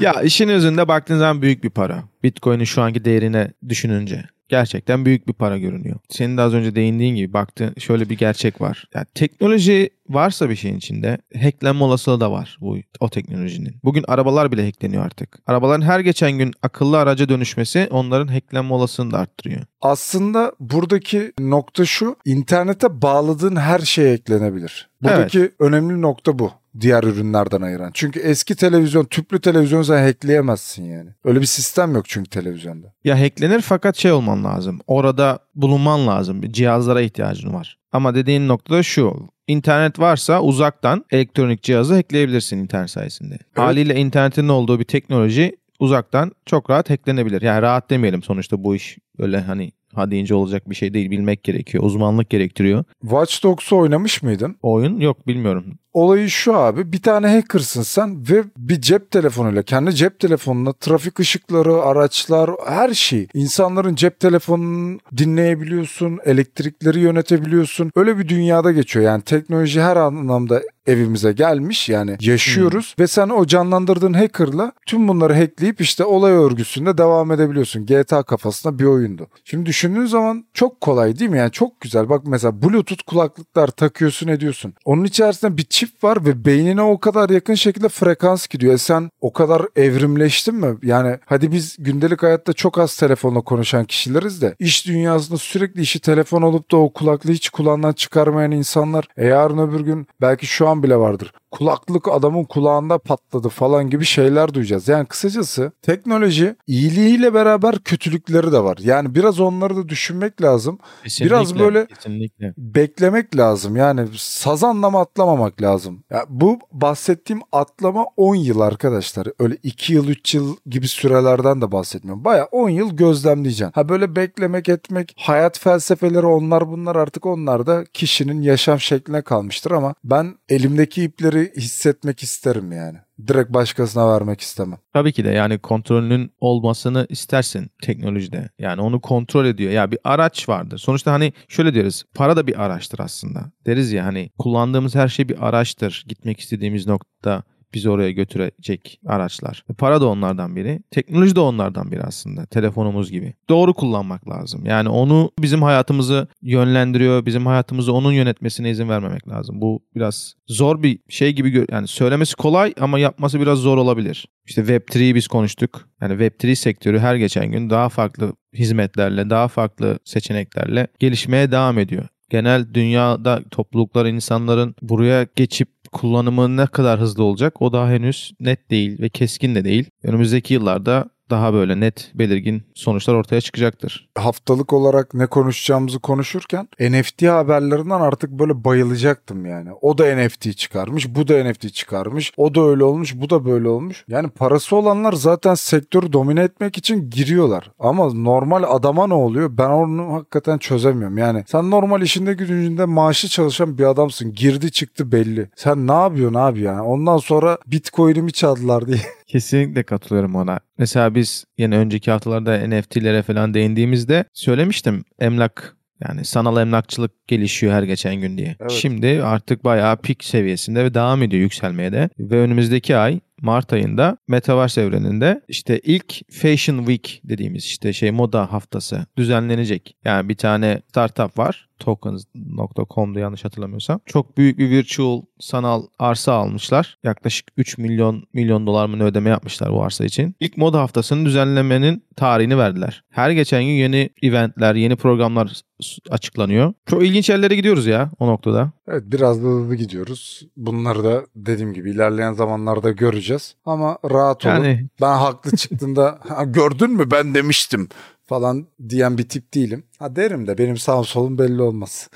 ya 0.00 0.12
işin 0.22 0.48
özünde 0.48 0.88
baktığın 0.88 1.18
zaman 1.18 1.42
büyük 1.42 1.64
bir 1.64 1.70
para. 1.70 2.02
Bitcoin'in 2.28 2.64
şu 2.64 2.82
anki 2.82 3.04
değerine 3.04 3.52
düşününce 3.68 4.24
gerçekten 4.48 5.04
büyük 5.04 5.28
bir 5.28 5.32
para 5.32 5.58
görünüyor. 5.58 5.96
Senin 6.08 6.36
de 6.36 6.42
az 6.42 6.54
önce 6.54 6.74
değindiğin 6.74 7.16
gibi 7.16 7.32
baktığın 7.32 7.74
şöyle 7.78 8.08
bir 8.08 8.18
gerçek 8.18 8.60
var. 8.60 8.84
Yani 8.94 9.06
teknoloji 9.14 9.90
varsa 10.08 10.50
bir 10.50 10.56
şeyin 10.56 10.76
içinde 10.76 11.18
hacklenme 11.42 11.84
olasılığı 11.84 12.20
da 12.20 12.32
var 12.32 12.58
bu 12.60 12.76
o 13.00 13.08
teknolojinin. 13.08 13.76
Bugün 13.84 14.04
arabalar 14.08 14.52
bile 14.52 14.66
hackleniyor 14.66 15.04
artık. 15.04 15.38
Arabaların 15.46 15.86
her 15.86 16.00
geçen 16.00 16.32
gün 16.32 16.52
akıllı 16.62 16.98
araca 16.98 17.28
dönüşmesi 17.28 17.88
onların 17.90 18.32
hacklenme 18.32 18.74
olasılığını 18.74 19.12
da 19.12 19.18
arttırıyor. 19.18 19.62
Aslında 19.80 20.52
buradaki 20.60 21.32
nokta 21.40 21.84
şu. 21.84 22.16
internete 22.24 23.02
bağladığın 23.02 23.56
her 23.56 23.78
şey 23.78 24.14
eklenebilir. 24.14 24.88
Buradaki 25.02 25.38
evet. 25.38 25.52
önemli 25.58 26.02
nokta 26.02 26.38
bu 26.38 26.52
diğer 26.80 27.04
ürünlerden 27.04 27.62
ayıran. 27.62 27.90
Çünkü 27.94 28.20
eski 28.20 28.56
televizyon, 28.56 29.04
tüplü 29.04 29.40
televizyon 29.40 29.82
sen 29.82 30.02
hackleyemezsin 30.02 30.84
yani. 30.84 31.10
Öyle 31.24 31.40
bir 31.40 31.46
sistem 31.46 31.94
yok 31.94 32.08
çünkü 32.08 32.30
televizyonda. 32.30 32.92
Ya 33.04 33.20
hacklenir 33.20 33.60
fakat 33.60 33.96
şey 33.96 34.12
olman 34.12 34.44
lazım. 34.44 34.80
Orada 34.86 35.38
bulunman 35.54 36.06
lazım. 36.06 36.42
Cihazlara 36.42 37.00
ihtiyacın 37.00 37.54
var. 37.54 37.78
Ama 37.92 38.14
dediğin 38.14 38.48
nokta 38.48 38.82
şu. 38.82 39.28
İnternet 39.46 39.98
varsa 39.98 40.42
uzaktan 40.42 41.04
elektronik 41.10 41.62
cihazı 41.62 41.94
hackleyebilirsin 41.94 42.58
internet 42.58 42.90
sayesinde. 42.90 43.34
Evet. 43.34 43.58
Haliyle 43.58 43.94
internetin 43.94 44.48
olduğu 44.48 44.80
bir 44.80 44.84
teknoloji 44.84 45.56
uzaktan 45.80 46.32
çok 46.46 46.70
rahat 46.70 46.90
hacklenebilir. 46.90 47.42
Yani 47.42 47.62
rahat 47.62 47.90
demeyelim 47.90 48.22
sonuçta 48.22 48.64
bu 48.64 48.76
iş 48.76 48.98
öyle 49.18 49.40
hani 49.40 49.72
ha 49.94 50.10
deyince 50.10 50.34
olacak 50.34 50.70
bir 50.70 50.74
şey 50.74 50.94
değil. 50.94 51.10
Bilmek 51.10 51.44
gerekiyor. 51.44 51.84
Uzmanlık 51.84 52.30
gerektiriyor. 52.30 52.84
Watch 53.00 53.42
Dogs'u 53.42 53.76
oynamış 53.76 54.22
mıydın? 54.22 54.56
O 54.62 54.72
oyun 54.72 55.00
yok 55.00 55.26
bilmiyorum. 55.26 55.78
Olayı 55.92 56.30
şu 56.30 56.56
abi 56.56 56.92
bir 56.92 57.02
tane 57.02 57.28
hackersın 57.28 57.82
sen 57.82 58.28
ve 58.30 58.44
bir 58.56 58.80
cep 58.80 59.10
telefonuyla 59.10 59.62
kendi 59.62 59.94
cep 59.94 60.20
telefonuna 60.20 60.72
trafik 60.72 61.20
ışıkları, 61.20 61.82
araçlar 61.82 62.50
her 62.66 62.94
şey. 62.94 63.26
insanların 63.34 63.94
cep 63.94 64.20
telefonunu 64.20 64.98
dinleyebiliyorsun, 65.16 66.18
elektrikleri 66.24 67.00
yönetebiliyorsun. 67.00 67.90
Öyle 67.96 68.18
bir 68.18 68.28
dünyada 68.28 68.72
geçiyor 68.72 69.04
yani 69.04 69.22
teknoloji 69.22 69.80
her 69.80 69.96
anlamda 69.96 70.62
evimize 70.88 71.32
gelmiş 71.32 71.88
yani 71.88 72.16
yaşıyoruz 72.20 72.94
ve 72.98 73.06
sen 73.06 73.28
o 73.28 73.46
canlandırdığın 73.46 74.12
hackerla 74.12 74.72
tüm 74.86 75.08
bunları 75.08 75.34
hackleyip 75.34 75.80
işte 75.80 76.04
olay 76.04 76.32
örgüsünde 76.32 76.98
devam 76.98 77.32
edebiliyorsun. 77.32 77.86
GTA 77.86 78.22
kafasında 78.22 78.78
bir 78.78 78.84
oyundu. 78.84 79.26
Şimdi 79.44 79.66
düşündüğün 79.66 80.06
zaman 80.06 80.44
çok 80.54 80.80
kolay 80.80 81.18
değil 81.18 81.30
mi? 81.30 81.38
Yani 81.38 81.52
çok 81.52 81.80
güzel. 81.80 82.08
Bak 82.08 82.22
mesela 82.26 82.62
Bluetooth 82.62 83.02
kulaklıklar 83.06 83.68
takıyorsun 83.68 84.28
ediyorsun. 84.28 84.74
Onun 84.84 85.04
içerisinde 85.04 85.56
bir 85.56 85.64
çip 85.78 86.04
var 86.04 86.24
ve 86.24 86.44
beynine 86.44 86.82
o 86.82 87.00
kadar 87.00 87.30
yakın 87.30 87.54
şekilde 87.54 87.88
frekans 87.88 88.46
gidiyor. 88.48 88.74
E 88.74 88.78
sen 88.78 89.10
o 89.20 89.32
kadar 89.32 89.62
evrimleştin 89.76 90.54
mi? 90.54 90.76
Yani 90.82 91.18
hadi 91.26 91.52
biz 91.52 91.76
gündelik 91.78 92.22
hayatta 92.22 92.52
çok 92.52 92.78
az 92.78 92.96
telefonla 92.96 93.40
konuşan 93.40 93.84
kişileriz 93.84 94.42
de 94.42 94.54
iş 94.58 94.86
dünyasında 94.86 95.38
sürekli 95.38 95.80
işi 95.80 96.00
telefon 96.00 96.42
olup 96.42 96.70
da 96.70 96.76
o 96.76 96.92
kulaklığı 96.92 97.32
hiç 97.32 97.48
kulağından 97.48 97.92
çıkarmayan 97.92 98.50
insanlar 98.50 99.08
e 99.16 99.26
yarın 99.26 99.58
öbür 99.58 99.80
gün 99.80 100.06
belki 100.20 100.46
şu 100.46 100.68
an 100.68 100.82
bile 100.82 100.96
vardır. 100.96 101.32
Kulaklık 101.50 102.08
adamın 102.08 102.44
kulağında 102.44 102.98
patladı 102.98 103.48
falan 103.48 103.90
gibi 103.90 104.04
şeyler 104.04 104.54
duyacağız. 104.54 104.88
Yani 104.88 105.06
kısacası 105.06 105.72
teknoloji 105.82 106.56
iyiliğiyle 106.66 107.34
beraber 107.34 107.78
kötülükleri 107.78 108.52
de 108.52 108.64
var. 108.64 108.78
Yani 108.80 109.14
biraz 109.14 109.40
onları 109.40 109.76
da 109.76 109.88
düşünmek 109.88 110.42
lazım. 110.42 110.78
Kesinlikle, 111.04 111.36
Biraz 111.36 111.58
böyle 111.58 111.86
kesinlikle. 111.86 112.54
beklemek 112.58 113.36
lazım. 113.36 113.76
Yani 113.76 114.06
sazanlama 114.16 115.00
atlamamak 115.00 115.62
lazım. 115.62 115.67
Ya 116.10 116.24
bu 116.28 116.58
bahsettiğim 116.72 117.42
atlama 117.52 118.06
10 118.16 118.34
yıl 118.34 118.60
arkadaşlar. 118.60 119.28
Öyle 119.38 119.56
2 119.62 119.92
yıl 119.92 120.08
3 120.08 120.34
yıl 120.34 120.56
gibi 120.66 120.88
sürelerden 120.88 121.60
de 121.60 121.72
bahsetmiyorum. 121.72 122.24
Baya 122.24 122.44
10 122.44 122.68
yıl 122.68 122.96
gözlemleyeceksin. 122.96 123.72
Ha 123.74 123.88
böyle 123.88 124.16
beklemek 124.16 124.68
etmek 124.68 125.14
hayat 125.18 125.58
felsefeleri 125.58 126.26
onlar 126.26 126.68
bunlar 126.68 126.96
artık 126.96 127.26
onlar 127.26 127.66
da 127.66 127.84
kişinin 127.92 128.42
yaşam 128.42 128.80
şekline 128.80 129.22
kalmıştır 129.22 129.70
ama 129.70 129.94
ben 130.04 130.34
elimdeki 130.48 131.04
ipleri 131.04 131.52
hissetmek 131.56 132.22
isterim 132.22 132.72
yani. 132.72 132.98
Direkt 133.26 133.54
başkasına 133.54 134.08
vermek 134.08 134.40
istemem. 134.40 134.78
Tabii 134.92 135.12
ki 135.12 135.24
de 135.24 135.30
yani 135.30 135.58
kontrolünün 135.58 136.30
olmasını 136.40 137.06
istersin 137.08 137.70
teknolojide. 137.82 138.48
Yani 138.58 138.80
onu 138.80 139.00
kontrol 139.00 139.46
ediyor. 139.46 139.72
Ya 139.72 139.90
bir 139.90 139.98
araç 140.04 140.48
vardır. 140.48 140.78
Sonuçta 140.78 141.12
hani 141.12 141.32
şöyle 141.48 141.74
diyoruz. 141.74 142.04
Para 142.14 142.36
da 142.36 142.46
bir 142.46 142.62
araçtır 142.62 142.98
aslında. 142.98 143.52
Deriz 143.66 143.92
ya 143.92 144.04
hani 144.04 144.30
kullandığımız 144.38 144.94
her 144.94 145.08
şey 145.08 145.28
bir 145.28 145.48
araçtır. 145.48 146.04
Gitmek 146.08 146.40
istediğimiz 146.40 146.86
nokta 146.86 147.42
bizi 147.74 147.90
oraya 147.90 148.10
götürecek 148.10 149.00
araçlar. 149.06 149.64
E, 149.70 149.72
Para 149.72 150.00
da 150.00 150.06
onlardan 150.08 150.56
biri. 150.56 150.80
Teknoloji 150.90 151.36
de 151.36 151.40
onlardan 151.40 151.92
biri 151.92 152.02
aslında. 152.02 152.46
Telefonumuz 152.46 153.10
gibi. 153.10 153.34
Doğru 153.48 153.74
kullanmak 153.74 154.28
lazım. 154.28 154.66
Yani 154.66 154.88
onu 154.88 155.30
bizim 155.38 155.62
hayatımızı 155.62 156.28
yönlendiriyor. 156.42 157.26
Bizim 157.26 157.46
hayatımızı 157.46 157.92
onun 157.92 158.12
yönetmesine 158.12 158.70
izin 158.70 158.88
vermemek 158.88 159.28
lazım. 159.28 159.60
Bu 159.60 159.82
biraz 159.94 160.34
zor 160.48 160.82
bir 160.82 160.98
şey 161.08 161.32
gibi 161.32 161.66
yani 161.72 161.88
söylemesi 161.88 162.36
kolay 162.36 162.74
ama 162.80 162.98
yapması 162.98 163.40
biraz 163.40 163.58
zor 163.58 163.76
olabilir. 163.76 164.28
İşte 164.46 164.62
Web3'yi 164.62 165.14
biz 165.14 165.28
konuştuk. 165.28 165.88
Yani 166.00 166.14
Web3 166.14 166.54
sektörü 166.54 166.98
her 166.98 167.16
geçen 167.16 167.52
gün 167.52 167.70
daha 167.70 167.88
farklı 167.88 168.32
hizmetlerle, 168.54 169.30
daha 169.30 169.48
farklı 169.48 169.98
seçeneklerle 170.04 170.86
gelişmeye 170.98 171.52
devam 171.52 171.78
ediyor 171.78 172.08
genel 172.30 172.74
dünyada 172.74 173.42
topluluklar 173.50 174.06
insanların 174.06 174.74
buraya 174.82 175.26
geçip 175.36 175.68
kullanımı 175.92 176.56
ne 176.56 176.66
kadar 176.66 177.00
hızlı 177.00 177.24
olacak 177.24 177.62
o 177.62 177.72
daha 177.72 177.90
henüz 177.90 178.32
net 178.40 178.70
değil 178.70 179.00
ve 179.00 179.08
keskin 179.08 179.54
de 179.54 179.64
değil. 179.64 179.90
Önümüzdeki 180.02 180.54
yıllarda 180.54 181.10
daha 181.30 181.52
böyle 181.52 181.80
net 181.80 182.10
belirgin 182.14 182.62
sonuçlar 182.74 183.14
ortaya 183.14 183.40
çıkacaktır. 183.40 184.08
haftalık 184.18 184.72
olarak 184.72 185.14
ne 185.14 185.26
konuşacağımızı 185.26 185.98
konuşurken 185.98 186.68
NFT 186.80 187.22
haberlerinden 187.22 188.00
artık 188.00 188.30
böyle 188.30 188.64
bayılacaktım 188.64 189.46
yani. 189.46 189.68
O 189.80 189.98
da 189.98 190.16
NFT 190.16 190.56
çıkarmış, 190.56 191.14
bu 191.14 191.28
da 191.28 191.44
NFT 191.44 191.74
çıkarmış, 191.74 192.32
o 192.36 192.54
da 192.54 192.62
öyle 192.62 192.84
olmuş, 192.84 193.14
bu 193.16 193.30
da 193.30 193.44
böyle 193.44 193.68
olmuş. 193.68 194.04
Yani 194.08 194.28
parası 194.28 194.76
olanlar 194.76 195.12
zaten 195.12 195.54
sektörü 195.54 196.12
domine 196.12 196.42
etmek 196.42 196.78
için 196.78 197.10
giriyorlar. 197.10 197.70
Ama 197.78 198.14
normal 198.14 198.62
adama 198.62 199.06
ne 199.06 199.14
oluyor? 199.14 199.58
Ben 199.58 199.70
onu 199.70 200.12
hakikaten 200.12 200.58
çözemiyorum. 200.58 201.18
Yani 201.18 201.44
sen 201.46 201.70
normal 201.70 202.02
işinde 202.02 202.34
gücünde 202.34 202.84
maaşı 202.84 203.28
çalışan 203.28 203.78
bir 203.78 203.84
adamsın. 203.84 204.32
Girdi 204.32 204.72
çıktı 204.72 205.12
belli. 205.12 205.50
Sen 205.56 205.86
ne 205.86 205.92
yapıyorsun 205.92 206.34
abi 206.34 206.60
yani? 206.60 206.80
Ondan 206.82 207.18
sonra 207.18 207.58
Bitcoin'imi 207.66 208.32
çaldılar 208.32 208.86
diye. 208.86 208.98
Kesinlikle 209.28 209.82
katılıyorum 209.82 210.34
ona. 210.34 210.60
Mesela 210.78 211.14
biz 211.14 211.44
yine 211.58 211.76
önceki 211.76 212.10
haftalarda 212.10 212.68
NFT'lere 212.68 213.22
falan 213.22 213.54
değindiğimizde 213.54 214.24
söylemiştim 214.32 215.04
emlak 215.18 215.76
yani 216.08 216.24
sanal 216.24 216.60
emlakçılık 216.60 217.28
gelişiyor 217.28 217.72
her 217.72 217.82
geçen 217.82 218.16
gün 218.16 218.38
diye. 218.38 218.56
Evet. 218.60 218.70
Şimdi 218.70 219.22
artık 219.22 219.64
bayağı 219.64 219.96
pik 219.96 220.24
seviyesinde 220.24 220.84
ve 220.84 220.94
devam 220.94 221.22
ediyor 221.22 221.42
yükselmeye 221.42 221.92
de. 221.92 222.08
Ve 222.18 222.36
önümüzdeki 222.36 222.96
ay 222.96 223.20
Mart 223.42 223.72
ayında 223.72 224.16
Metaverse 224.28 224.80
evreninde 224.80 225.42
işte 225.48 225.78
ilk 225.78 226.32
Fashion 226.32 226.78
Week 226.78 227.20
dediğimiz 227.24 227.64
işte 227.64 227.92
şey 227.92 228.10
moda 228.10 228.52
haftası 228.52 229.06
düzenlenecek. 229.16 229.96
Yani 230.04 230.28
bir 230.28 230.36
tane 230.36 230.82
startup 230.88 231.38
var. 231.38 231.68
Tokens.com'du 231.78 233.18
yanlış 233.18 233.44
hatırlamıyorsam. 233.44 234.00
Çok 234.06 234.38
büyük 234.38 234.58
bir 234.58 234.70
virtual 234.70 235.22
sanal 235.40 235.86
arsa 235.98 236.32
almışlar. 236.32 236.98
Yaklaşık 237.04 237.48
3 237.56 237.78
milyon 237.78 238.24
milyon 238.32 238.66
dolar 238.66 238.86
mı 238.86 239.04
ödeme 239.04 239.30
yapmışlar 239.30 239.72
bu 239.72 239.82
arsa 239.82 240.04
için. 240.04 240.34
İlk 240.40 240.56
moda 240.56 240.80
haftasının 240.80 241.24
düzenlemenin 241.24 242.02
tarihini 242.16 242.58
verdiler. 242.58 243.02
Her 243.10 243.30
geçen 243.30 243.62
gün 243.62 243.70
yeni 243.70 244.10
eventler, 244.22 244.74
yeni 244.74 244.96
programlar 244.96 245.62
açıklanıyor. 246.10 246.72
Çok 246.86 247.02
ilginç 247.04 247.28
yerlere 247.30 247.54
gidiyoruz 247.54 247.86
ya 247.86 248.10
o 248.18 248.26
noktada. 248.26 248.72
Evet 248.88 249.02
biraz 249.06 249.44
da 249.44 249.48
hızlı 249.48 249.74
gidiyoruz. 249.74 250.42
Bunları 250.56 251.04
da 251.04 251.22
dediğim 251.36 251.74
gibi 251.74 251.90
ilerleyen 251.90 252.32
zamanlarda 252.32 252.90
göreceğiz. 252.90 253.27
Ama 253.66 253.98
rahat 254.10 254.46
olun. 254.46 254.54
Yani 254.54 254.86
Ben 255.00 255.16
haklı 255.18 255.56
çıktığında 255.56 256.18
"Ha, 256.28 256.44
gördün 256.44 256.90
mü 256.90 257.10
ben 257.10 257.34
demiştim 257.34 257.88
falan 258.26 258.66
diyen 258.88 259.18
bir 259.18 259.28
tip 259.28 259.54
değilim. 259.54 259.84
Ha 259.98 260.16
derim 260.16 260.46
de 260.46 260.58
benim 260.58 260.76
sağım 260.76 261.04
solum 261.04 261.38
belli 261.38 261.62
olmaz. 261.62 262.10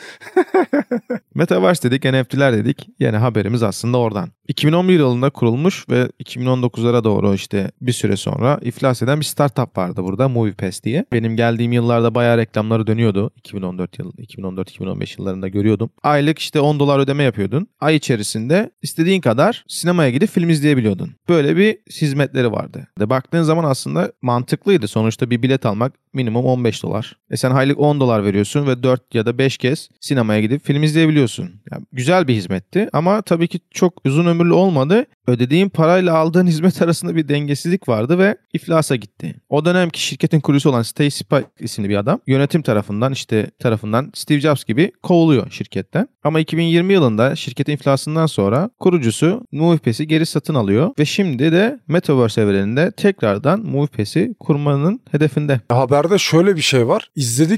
Metaverse 1.34 1.90
dedik, 1.90 2.04
NFT'ler 2.04 2.52
dedik. 2.52 2.88
Yani 2.98 3.16
haberimiz 3.16 3.62
aslında 3.62 3.98
oradan. 3.98 4.30
2011 4.48 4.98
yılında 4.98 5.30
kurulmuş 5.30 5.88
ve 5.88 6.08
2019'lara 6.24 7.04
doğru 7.04 7.34
işte 7.34 7.70
bir 7.80 7.92
süre 7.92 8.16
sonra 8.16 8.58
iflas 8.62 9.02
eden 9.02 9.20
bir 9.20 9.24
startup 9.24 9.78
vardı 9.78 10.02
burada 10.04 10.28
MoviePass 10.28 10.82
diye. 10.82 11.04
Benim 11.12 11.36
geldiğim 11.36 11.72
yıllarda 11.72 12.14
bayağı 12.14 12.38
reklamları 12.38 12.86
dönüyordu. 12.86 13.30
2014 13.36 13.98
yıl 13.98 14.12
2014-2015 14.12 15.20
yıllarında 15.20 15.48
görüyordum. 15.48 15.90
Aylık 16.02 16.38
işte 16.38 16.60
10 16.60 16.80
dolar 16.80 16.98
ödeme 16.98 17.22
yapıyordun. 17.22 17.66
Ay 17.80 17.96
içerisinde 17.96 18.70
istediğin 18.82 19.20
kadar 19.20 19.64
sinemaya 19.68 20.10
gidip 20.10 20.30
film 20.30 20.50
izleyebiliyordun. 20.50 21.10
Böyle 21.28 21.56
bir 21.56 21.78
hizmetleri 22.00 22.52
vardı. 22.52 22.88
De 23.00 23.10
baktığın 23.10 23.42
zaman 23.42 23.64
aslında 23.64 24.12
mantıklıydı. 24.22 24.88
Sonuçta 24.88 25.30
bir 25.30 25.42
bilet 25.42 25.66
almak 25.66 25.92
minimum 26.12 26.44
15 26.44 26.82
dolar. 26.82 27.16
E 27.30 27.36
sen 27.36 27.50
aylık 27.72 27.80
10 27.80 28.00
dolar 28.00 28.24
veriyorsun 28.24 28.66
ve 28.66 28.82
4 28.82 29.14
ya 29.14 29.26
da 29.26 29.38
5 29.38 29.58
kez 29.58 29.88
sinemaya 30.00 30.40
gidip 30.40 30.64
film 30.64 30.82
izleyebiliyorsun. 30.82 31.50
Yani 31.70 31.86
güzel 31.92 32.28
bir 32.28 32.34
hizmetti 32.34 32.88
ama 32.92 33.22
tabii 33.22 33.48
ki 33.48 33.60
çok 33.70 34.06
uzun 34.06 34.26
ömürlü 34.26 34.52
olmadı. 34.52 35.06
Ödediğin 35.26 35.68
parayla 35.68 36.16
aldığın 36.16 36.46
hizmet 36.52 36.82
arasında 36.82 37.16
bir 37.16 37.28
dengesizlik 37.28 37.88
vardı 37.88 38.18
ve 38.18 38.36
iflasa 38.52 38.96
gitti. 38.96 39.34
O 39.48 39.64
dönemki 39.64 40.02
şirketin 40.02 40.40
kurucusu 40.40 40.70
olan 40.70 40.82
Stacy 40.82 41.24
Pike 41.24 41.44
isimli 41.60 41.88
bir 41.88 41.96
adam 41.96 42.20
yönetim 42.26 42.62
tarafından 42.62 43.12
işte 43.12 43.50
tarafından 43.58 44.10
Steve 44.14 44.40
Jobs 44.40 44.64
gibi 44.64 44.92
kovuluyor 45.02 45.50
şirketten. 45.50 46.08
Ama 46.24 46.40
2020 46.40 46.92
yılında 46.92 47.36
şirketin 47.36 47.72
iflasından 47.72 48.26
sonra 48.26 48.70
kurucusu 48.80 49.46
MoviePass'i 49.52 50.06
geri 50.06 50.26
satın 50.26 50.54
alıyor 50.54 50.90
ve 50.98 51.04
şimdi 51.04 51.52
de 51.52 51.80
Metaverse 51.88 52.40
evreninde 52.40 52.90
tekrardan 52.90 53.60
MoviePass'i 53.60 54.34
kurmanın 54.40 55.00
hedefinde. 55.10 55.60
Haberde 55.68 56.18
şöyle 56.18 56.56
bir 56.56 56.60
şey 56.60 56.88
var. 56.88 57.10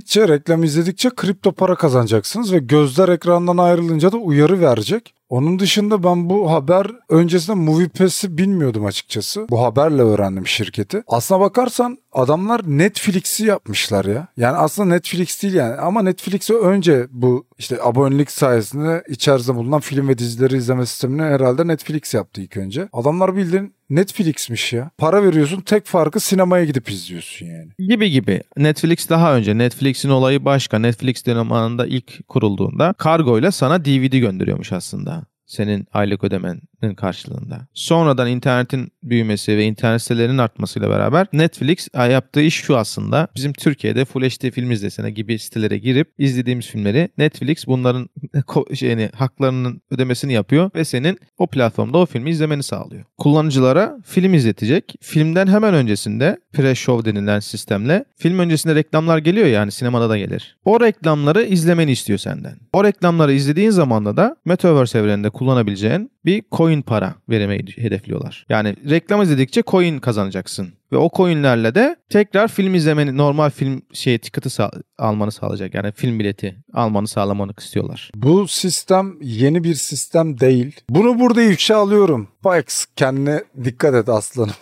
İzledikçe, 0.04 0.28
reklam 0.28 0.64
izledikçe 0.64 1.10
kripto 1.10 1.52
para 1.52 1.74
kazanacaksınız 1.74 2.52
ve 2.52 2.58
gözler 2.58 3.08
ekrandan 3.08 3.56
ayrılınca 3.56 4.12
da 4.12 4.16
uyarı 4.16 4.60
verecek. 4.60 5.14
Onun 5.28 5.58
dışında 5.58 6.02
ben 6.02 6.30
bu 6.30 6.50
haber 6.50 6.86
öncesinde 7.08 7.56
MoviePass'i 7.56 8.38
bilmiyordum 8.38 8.86
açıkçası. 8.86 9.46
Bu 9.50 9.62
haberle 9.62 10.02
öğrendim 10.02 10.46
şirketi. 10.46 11.02
Aslına 11.06 11.40
bakarsan 11.40 11.98
adamlar 12.12 12.60
Netflix'i 12.66 13.44
yapmışlar 13.44 14.04
ya. 14.04 14.28
Yani 14.36 14.56
aslında 14.56 14.88
Netflix 14.88 15.42
değil 15.42 15.54
yani 15.54 15.74
ama 15.74 16.02
Netflix'i 16.02 16.54
önce 16.54 17.06
bu 17.10 17.46
işte 17.58 17.82
abonelik 17.82 18.30
sayesinde 18.30 19.04
içerisinde 19.08 19.56
bulunan 19.56 19.80
film 19.80 20.08
ve 20.08 20.18
dizileri 20.18 20.56
izleme 20.56 20.86
sistemini 20.86 21.22
herhalde 21.22 21.66
Netflix 21.66 22.14
yaptı 22.14 22.40
ilk 22.40 22.56
önce. 22.56 22.88
Adamlar 22.92 23.36
bildiğin 23.36 23.74
Netflix'miş 23.90 24.72
ya. 24.72 24.90
Para 24.98 25.24
veriyorsun 25.24 25.60
tek 25.60 25.86
farkı 25.86 26.20
sinemaya 26.20 26.64
gidip 26.64 26.90
izliyorsun 26.90 27.46
yani. 27.46 27.68
Gibi 27.88 28.10
gibi. 28.10 28.42
Netflix 28.56 29.08
daha 29.08 29.36
önce. 29.36 29.58
Netflix'in 29.58 30.08
olayı 30.08 30.44
başka. 30.44 30.78
Netflix 30.78 31.26
döneminde 31.26 31.88
ilk 31.88 32.28
kurulduğunda 32.28 32.94
kargoyla 32.98 33.52
sana 33.52 33.84
DVD 33.84 34.18
gönderiyormuş 34.18 34.72
aslında 34.72 35.13
senin 35.46 35.86
aylık 35.92 36.24
ödemenin 36.24 36.94
karşılığında. 36.96 37.66
Sonradan 37.74 38.28
internetin 38.28 38.92
büyümesi 39.04 39.56
ve 39.56 39.64
internet 39.64 40.02
sitelerinin 40.02 40.38
artmasıyla 40.38 40.90
beraber 40.90 41.26
Netflix 41.32 41.88
yaptığı 41.94 42.40
iş 42.40 42.54
şu 42.54 42.76
aslında. 42.76 43.28
Bizim 43.36 43.52
Türkiye'de 43.52 44.04
Full 44.04 44.22
HD 44.22 44.50
film 44.50 44.70
izlesene 44.70 45.10
gibi 45.10 45.38
sitelere 45.38 45.78
girip 45.78 46.12
izlediğimiz 46.18 46.66
filmleri 46.66 47.08
Netflix 47.18 47.66
bunların 47.66 48.08
şeyini 48.74 49.10
haklarının 49.14 49.80
ödemesini 49.90 50.32
yapıyor 50.32 50.70
ve 50.74 50.84
senin 50.84 51.18
o 51.38 51.46
platformda 51.46 51.98
o 51.98 52.06
filmi 52.06 52.30
izlemeni 52.30 52.62
sağlıyor. 52.62 53.04
Kullanıcılara 53.18 53.98
film 54.04 54.34
izletecek. 54.34 54.94
Filmden 55.00 55.46
hemen 55.46 55.74
öncesinde 55.74 56.38
pre-show 56.54 57.04
denilen 57.04 57.40
sistemle 57.40 58.04
film 58.16 58.38
öncesinde 58.38 58.74
reklamlar 58.74 59.18
geliyor 59.18 59.46
yani 59.46 59.72
sinemada 59.72 60.08
da 60.08 60.18
gelir. 60.18 60.56
O 60.64 60.80
reklamları 60.80 61.42
izlemeni 61.42 61.92
istiyor 61.92 62.18
senden. 62.18 62.54
O 62.72 62.84
reklamları 62.84 63.32
izlediğin 63.32 63.70
zaman 63.70 64.04
da 64.04 64.36
Metaverse 64.44 64.98
evreninde 64.98 65.30
kullanabileceğin 65.30 66.10
bir 66.24 66.42
coin 66.52 66.82
para 66.82 67.14
vermeyi 67.28 67.64
hedefliyorlar. 67.76 68.46
Yani 68.48 68.76
reklam 68.90 69.22
izledikçe 69.22 69.62
coin 69.66 69.98
kazanacaksın. 69.98 70.72
Ve 70.92 70.96
o 70.96 71.10
coinlerle 71.16 71.74
de 71.74 71.96
tekrar 72.08 72.48
film 72.48 72.74
izlemeni, 72.74 73.16
normal 73.16 73.50
film 73.50 73.82
şey 73.92 74.18
tiketi 74.18 74.50
sağ- 74.50 74.70
almanı 74.98 75.32
sağlayacak. 75.32 75.74
Yani 75.74 75.92
film 75.92 76.18
bileti 76.18 76.56
almanı 76.72 77.08
sağlamanı 77.08 77.52
istiyorlar. 77.58 78.10
Bu 78.14 78.48
sistem 78.48 79.14
yeni 79.22 79.64
bir 79.64 79.74
sistem 79.74 80.40
değil. 80.40 80.80
Bunu 80.90 81.18
burada 81.20 81.42
ifşa 81.42 81.76
alıyorum. 81.76 82.28
Pax 82.42 82.86
kendine 82.96 83.44
dikkat 83.64 83.94
et 83.94 84.08
aslanım. 84.08 84.54